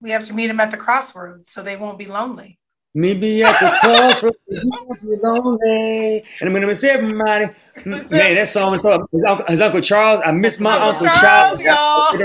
[0.01, 2.60] We have to meet them at the crossroads so they won't be lonely.
[2.95, 4.36] Maybe at the crossroads,
[5.03, 6.24] be lonely.
[6.41, 7.47] And I'm going to miss everybody.
[7.86, 10.20] Man, that song is his uncle, his uncle Charles.
[10.24, 12.20] I miss my Uncle, uncle Charles, Charles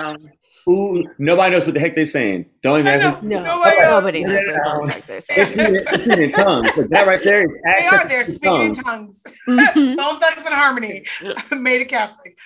[0.00, 0.16] y'all.
[0.68, 2.44] Ooh, nobody knows what the heck they're saying.
[2.62, 3.18] Don't even know.
[3.22, 5.84] No, nobody, nobody knows what the heck they're saying.
[5.86, 6.70] It's in tongues.
[6.90, 8.06] That right there is They are.
[8.08, 9.22] They're speaking tongues.
[9.22, 9.24] tongues.
[9.48, 9.96] Mm-hmm.
[9.96, 11.04] Bone Thugs-n-Harmony.
[11.52, 12.38] Made a Catholic.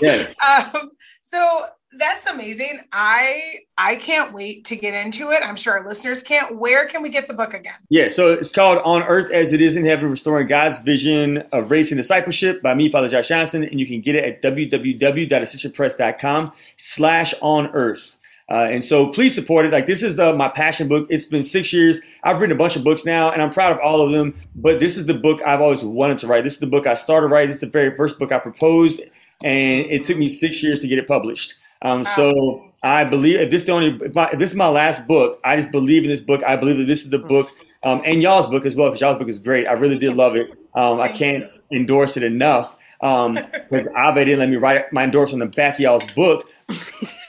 [0.00, 0.32] yeah.
[0.44, 0.90] Um,
[1.20, 1.66] so
[1.98, 2.80] that's amazing.
[2.92, 5.42] I I can't wait to get into it.
[5.42, 6.58] I'm sure our listeners can't.
[6.58, 7.74] Where can we get the book again?
[7.88, 11.70] Yeah, so it's called On Earth as It Is in Heaven: Restoring God's Vision of
[11.70, 16.52] Race and Discipleship by me, Father Josh Johnson, and you can get it at www.ascensionpress.com
[16.76, 18.16] slash on earth.
[18.48, 19.72] Uh, and so please support it.
[19.72, 21.06] Like this is uh, my passion book.
[21.08, 22.00] It's been six years.
[22.22, 24.34] I've written a bunch of books now, and I'm proud of all of them.
[24.54, 26.44] But this is the book I've always wanted to write.
[26.44, 27.50] This is the book I started writing.
[27.50, 29.00] Is the very first book I proposed,
[29.42, 31.54] and it took me six years to get it published.
[31.82, 34.68] Um, so I believe if this is the only if, my, if, this is my
[34.68, 36.42] last book, I just believe in this book.
[36.44, 37.50] I believe that this is the book
[37.82, 39.66] um, and y'all's book as well because y'all's book is great.
[39.66, 40.50] I really did love it.
[40.74, 45.42] Um, I can't endorse it enough because um, Ave didn't let me write my endorsement
[45.42, 46.48] on the back of y'all's book.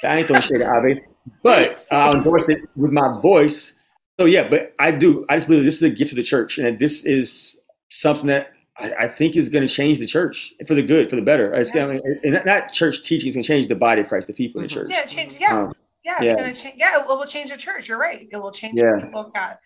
[0.04, 1.02] I ain't throwing shade at Ave,
[1.42, 3.76] but I'll endorse it with my voice.
[4.20, 5.26] So yeah, but I do.
[5.28, 8.28] I just believe this is a gift to the church, and that this is something
[8.28, 11.22] that I, I think is going to change the church for the good, for the
[11.22, 11.54] better.
[11.54, 11.86] It's yeah.
[11.86, 14.62] going and not church teaching is going to change the body of Christ, the people
[14.62, 14.80] mm-hmm.
[14.80, 15.04] in the mm-hmm.
[15.04, 15.18] church.
[15.18, 15.38] Yeah, change.
[15.40, 16.36] Yeah, um, yeah, it's yeah.
[16.36, 16.76] going to change.
[16.78, 17.88] Yeah, it will change the church.
[17.88, 18.28] You're right.
[18.32, 18.94] It will change yeah.
[18.96, 19.58] the people of God.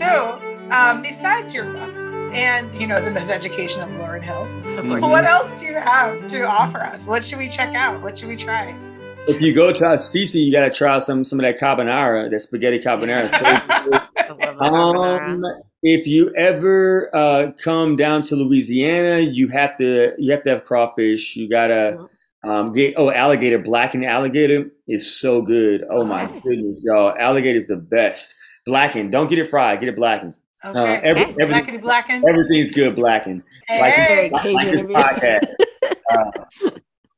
[0.00, 1.94] So, um, besides your book
[2.32, 4.46] and you know the miseducation of Lauryn Hill,
[5.08, 7.06] what else do you have to offer us?
[7.06, 8.02] What should we check out?
[8.02, 8.76] What should we try?
[9.28, 12.40] If you go to Assisi, you got to try some some of that carbonara, that
[12.40, 13.30] spaghetti carbonara.
[14.60, 15.44] um,
[15.82, 20.64] if you ever uh, come down to Louisiana, you have to you have to have
[20.64, 21.36] crawfish.
[21.36, 22.08] You gotta
[22.44, 25.84] um, get oh alligator blackened alligator is so good.
[25.90, 27.14] Oh my goodness, y'all!
[27.18, 28.34] Alligator is the best.
[28.66, 29.80] Blackened, don't get it fried.
[29.80, 30.34] Get it blackened.
[30.64, 30.78] Okay.
[30.78, 32.24] Uh, every, every, blackened, blackened.
[32.28, 33.42] Everything's good blackened.
[33.66, 34.30] Hey.
[34.30, 35.54] Like, like, like podcast.
[36.12, 36.70] uh,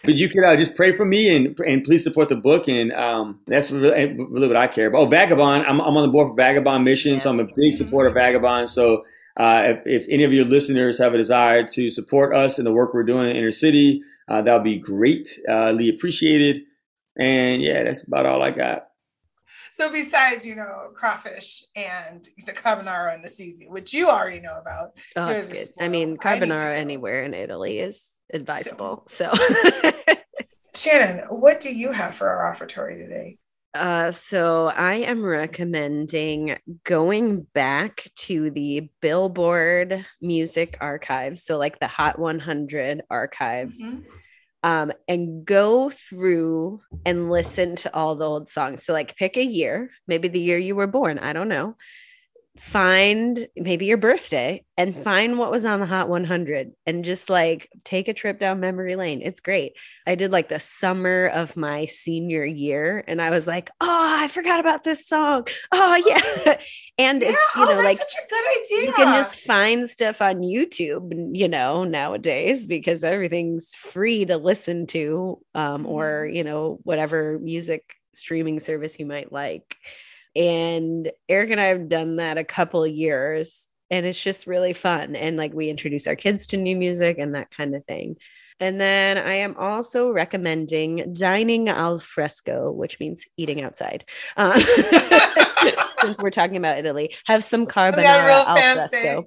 [0.05, 2.93] but you could uh, just pray for me and and please support the book and
[2.93, 5.01] um, that's really, really, what I care about.
[5.01, 7.23] Oh, Vagabond, I'm, I'm on the board for Vagabond Mission, yes.
[7.23, 8.71] so I'm a big supporter of Vagabond.
[8.71, 9.05] So
[9.37, 12.73] uh, if, if, any of your listeners have a desire to support us in the
[12.73, 15.39] work we're doing in inner city, uh, that would be great.
[15.49, 16.63] Uh, appreciated.
[17.19, 18.89] And yeah, that's about all I got.
[19.71, 24.59] So besides, you know, crawfish and the carbonara and the Sisi, which you already know
[24.59, 24.91] about.
[25.17, 25.69] Oh, that's good.
[25.81, 29.05] I mean, carbonara I anywhere in Italy is advisable.
[29.07, 29.33] So,
[30.75, 33.39] Shannon, what do you have for our offertory today?
[33.75, 41.87] Uh, so I am recommending going back to the Billboard music archives, so like the
[41.87, 44.01] Hot 100 archives, mm-hmm.
[44.63, 48.85] um, and go through and listen to all the old songs.
[48.85, 51.77] So, like, pick a year, maybe the year you were born, I don't know,
[52.59, 57.71] find maybe your birthday and find what was on the hot 100 and just like
[57.83, 59.23] take a trip down memory lane.
[59.23, 59.73] It's great.
[60.07, 64.29] I did like the summer of my senior year and i was like oh i
[64.29, 65.47] forgot about this song.
[65.73, 66.59] Oh yeah.
[66.99, 68.89] and yeah, you oh, know like such a good idea.
[68.89, 74.87] you can just find stuff on youtube you know nowadays because everything's free to listen
[74.87, 79.79] to um, or you know whatever music streaming service you might like
[80.35, 84.73] and Eric and I have done that a couple of years and it's just really
[84.73, 85.15] fun.
[85.15, 88.17] And like we introduce our kids to new music and that kind of thing.
[88.59, 94.05] And then I am also recommending dining al fresco, which means eating outside.
[94.37, 94.59] Uh,
[96.01, 99.27] since we're talking about Italy, have some carbonara al fresco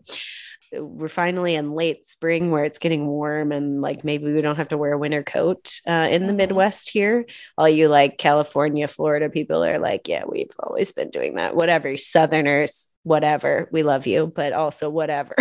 [0.79, 4.69] we're finally in late spring where it's getting warm and like maybe we don't have
[4.69, 6.37] to wear a winter coat uh, in the mm-hmm.
[6.37, 7.25] Midwest here.
[7.57, 11.55] All you like California, Florida people are like, yeah, we've always been doing that.
[11.55, 13.69] Whatever, Southerners, whatever.
[13.71, 15.35] We love you, but also whatever.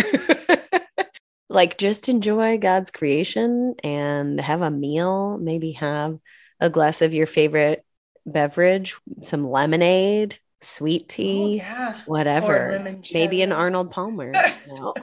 [1.49, 6.17] like just enjoy God's creation and have a meal, maybe have
[6.59, 7.85] a glass of your favorite
[8.25, 12.01] beverage, some lemonade, sweet tea, Oh, yeah.
[12.05, 12.71] whatever.
[12.71, 13.51] lemon Maybe an.
[13.51, 14.31] Arnold Palmer.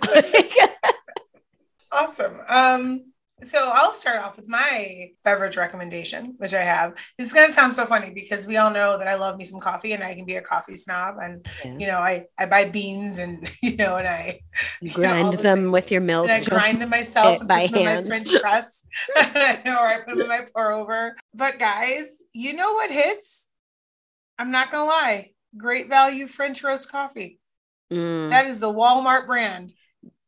[1.94, 2.38] Awesome.
[2.48, 6.94] Um, so I'll start off with my beverage recommendation, which I have.
[7.18, 9.92] It's gonna sound so funny because we all know that I love me some coffee
[9.92, 11.16] and I can be a coffee snob.
[11.20, 11.76] And Yeah.
[11.78, 14.40] you know, I I buy beans and you know, and I
[14.80, 15.70] know, grind the them things.
[15.72, 18.08] with your mill I grind them myself and by put them in my.
[18.08, 18.84] French press,
[19.16, 21.14] or I put them in my pour over.
[21.34, 23.50] But guys, you know what hits?
[24.38, 25.30] I'm not gonna lie.
[25.56, 27.38] Great value French roast coffee.
[27.92, 28.30] Mm.
[28.30, 29.72] That is the Walmart brand.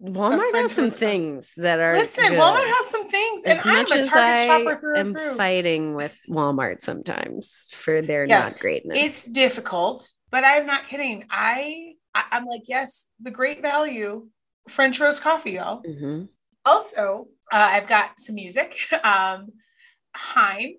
[0.03, 2.39] Walmart has some things that are Listen, good.
[2.39, 5.19] Walmart has some things, and as I'm much a Target I shopper through am and
[5.19, 5.35] through.
[5.37, 8.99] fighting with Walmart sometimes for their Yes, not greatness.
[9.01, 11.25] It's difficult, but I'm not kidding.
[11.31, 14.29] I, I I'm like, yes, the great value
[14.69, 15.83] French roast coffee, y'all.
[15.83, 16.29] Mhm.
[16.67, 18.77] Also, uh, I've got some music.
[19.05, 19.49] Um,
[20.15, 20.75] Haim,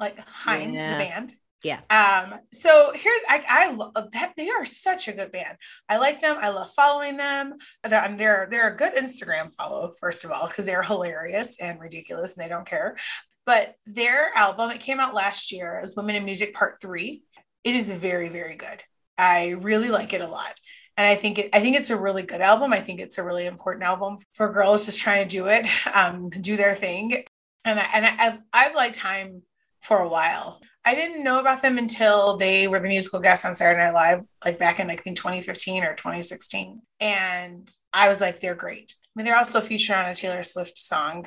[0.00, 0.90] like Haim, Yeah.
[0.90, 1.32] the band.
[1.64, 1.80] Yeah.
[1.90, 5.56] Um, so here I, I love that they are such a good band.
[5.88, 6.36] I like them.
[6.40, 7.54] I love following them.
[7.82, 12.36] They're they're, they're a good Instagram follow, first of all, because they're hilarious and ridiculous
[12.36, 12.96] and they don't care.
[13.44, 17.22] But their album, it came out last year as Women in Music Part Three.
[17.64, 18.82] It is very, very good.
[19.16, 20.54] I really like it a lot.
[20.96, 22.72] And I think it, I think it's a really good album.
[22.72, 26.28] I think it's a really important album for girls just trying to do it, um,
[26.28, 27.24] do their thing.
[27.64, 29.42] And I, and I, I've, I've liked Time
[29.80, 30.60] for a while.
[30.88, 34.22] I didn't know about them until they were the musical guests on Saturday Night Live,
[34.42, 36.80] like back in I think 2015 or 2016.
[36.98, 38.94] And I was like, they're great.
[39.04, 41.26] I mean, they're also featured on a Taylor Swift song,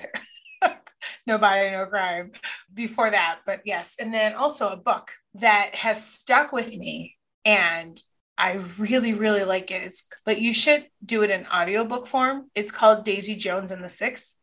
[1.27, 2.31] Nobody, No Crime,
[2.73, 3.41] before that.
[3.45, 3.97] But yes.
[3.99, 7.17] And then also a book that has stuck with me.
[7.45, 7.95] And
[8.39, 9.83] I really, really like it.
[9.83, 12.49] It's, but you should do it in audiobook form.
[12.55, 14.39] It's called Daisy Jones and the Six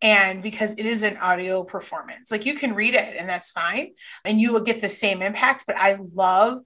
[0.00, 3.90] and because it is an audio performance like you can read it and that's fine
[4.24, 6.58] and you will get the same impact but i love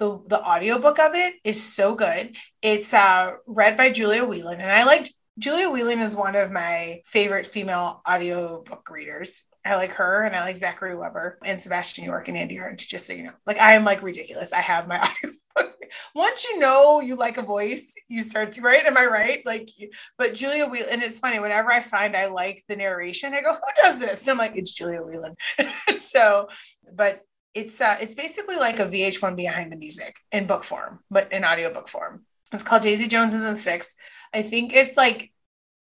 [0.00, 2.34] the the audiobook of it is so good.
[2.62, 7.00] It's uh read by julia whelan and i liked julia whelan is one of my
[7.04, 12.28] favorite female audiobook readers I like her and I like Zachary Webber and Sebastian York
[12.28, 13.32] and Andi Arndt, just so you know.
[13.46, 14.52] Like I am like ridiculous.
[14.52, 14.98] I have my
[15.58, 15.76] audiobook.
[16.14, 18.86] Once you know you like a voice, you start to right.
[18.86, 19.44] Am I right?
[19.44, 19.68] Like
[20.16, 23.52] but Julia Whelan, and it's funny, whenever I find I like the narration, I go,
[23.52, 24.22] who does this?
[24.22, 25.34] And I'm like, it's Julia Whelan.
[25.98, 26.48] so,
[26.94, 31.32] but it's uh it's basically like a VH1 behind the music in book form, but
[31.32, 32.24] in audiobook form.
[32.52, 33.96] It's called Daisy Jones and the Six.
[34.32, 35.32] I think it's like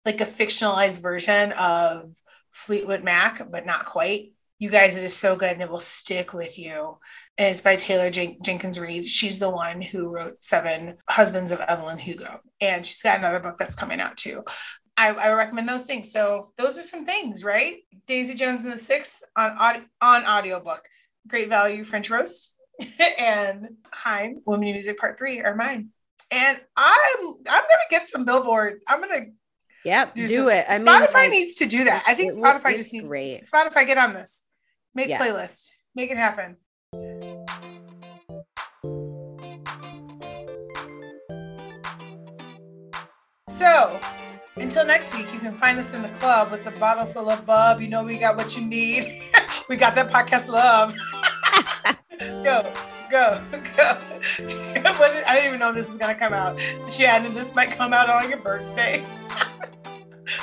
[0.04, 2.12] like a fictionalized version of
[2.52, 4.32] Fleetwood Mac, but not quite.
[4.58, 6.98] You guys, it is so good and it will stick with you.
[7.36, 9.06] And it's by Taylor Jen- Jenkins Reid.
[9.06, 12.38] She's the one who wrote Seven Husbands of Evelyn Hugo.
[12.60, 14.44] And she's got another book that's coming out too.
[14.96, 16.12] I, I recommend those things.
[16.12, 17.78] So those are some things, right?
[18.06, 20.82] Daisy Jones and the Six on aud- on audiobook.
[21.26, 22.54] Great value French roast
[23.18, 25.88] and Haim Women in Music Part Three are mine.
[26.30, 28.80] And I'm I'm gonna get some billboard.
[28.88, 29.26] I'm gonna
[29.84, 30.64] Yep, do, some- it.
[30.68, 32.04] I mean, Spotify like, needs to do that.
[32.06, 33.42] I think Spotify just needs great.
[33.42, 34.44] to Spotify get on this.
[34.94, 35.18] Make Yeah.
[35.20, 35.70] playlist.
[35.94, 36.56] Make it happen.
[43.48, 44.00] So
[44.56, 47.44] until next week, you can find us in the club with a bottle full of
[47.44, 47.80] bub.
[47.80, 49.04] You know we got what you need.
[49.68, 50.94] we got that podcast love.
[52.44, 52.72] go,
[53.10, 53.40] go,
[53.76, 53.98] go.
[54.98, 56.60] What I didn't even know this is gonna come out.
[56.88, 59.02] Shannon, this might come out on your birthday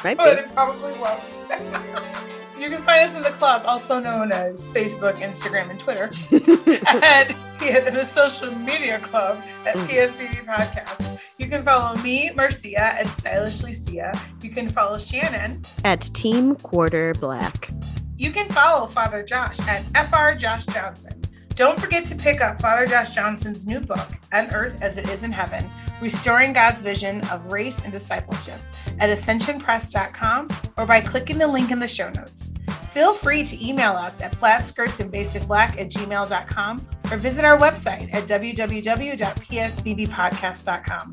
[0.04, 0.44] might but be.
[0.44, 1.40] it probably won't.
[2.60, 6.12] you can find us in the club, also known as Facebook, Instagram, and Twitter,
[6.88, 9.88] at the social media club at Mhm.
[9.88, 11.22] PSBB Podcast.
[11.38, 14.12] You can follow me, Marcia, at Stylishly Sia.
[14.42, 15.62] You can follow Shannon.
[15.86, 17.70] At Team Quarter Black.
[18.18, 21.14] You can follow Father Josh at FR Josh Johnson.
[21.56, 25.24] Don't forget to pick up Father Josh Johnson's new book, On Earth as It Is
[25.24, 25.70] in Heaven
[26.02, 28.60] Restoring God's Vision of Race and Discipleship,
[29.00, 32.52] at ascensionpress.com or by clicking the link in the show notes.
[32.90, 36.78] Feel free to email us at plaidskirtsandbasicblack at gmail.com
[37.12, 41.12] or visit our website at www.psbbpodcast.com.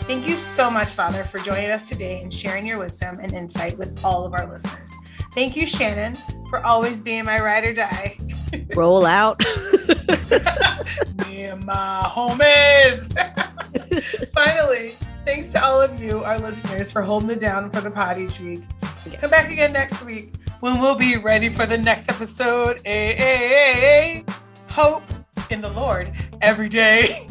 [0.09, 3.77] Thank you so much, Father, for joining us today and sharing your wisdom and insight
[3.77, 4.91] with all of our listeners.
[5.35, 6.15] Thank you, Shannon,
[6.49, 8.17] for always being my ride or die.
[8.75, 9.39] Roll out.
[11.29, 13.13] Me and my homies.
[14.33, 14.95] Finally,
[15.27, 18.41] thanks to all of you, our listeners, for holding it down for the pod each
[18.41, 18.61] week.
[19.21, 22.81] Come back again next week when we'll be ready for the next episode.
[22.87, 24.25] Ay,
[24.71, 25.05] Hope
[25.51, 27.29] in the Lord every day.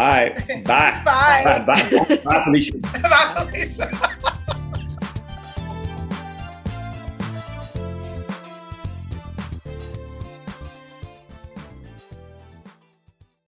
[0.00, 0.64] All right.
[0.64, 1.02] Bye.
[1.04, 1.42] Bye.
[1.44, 1.58] Bye.
[1.58, 2.16] Bye.
[2.24, 2.78] Bye, Felicia.
[3.02, 3.90] Bye, Felicia.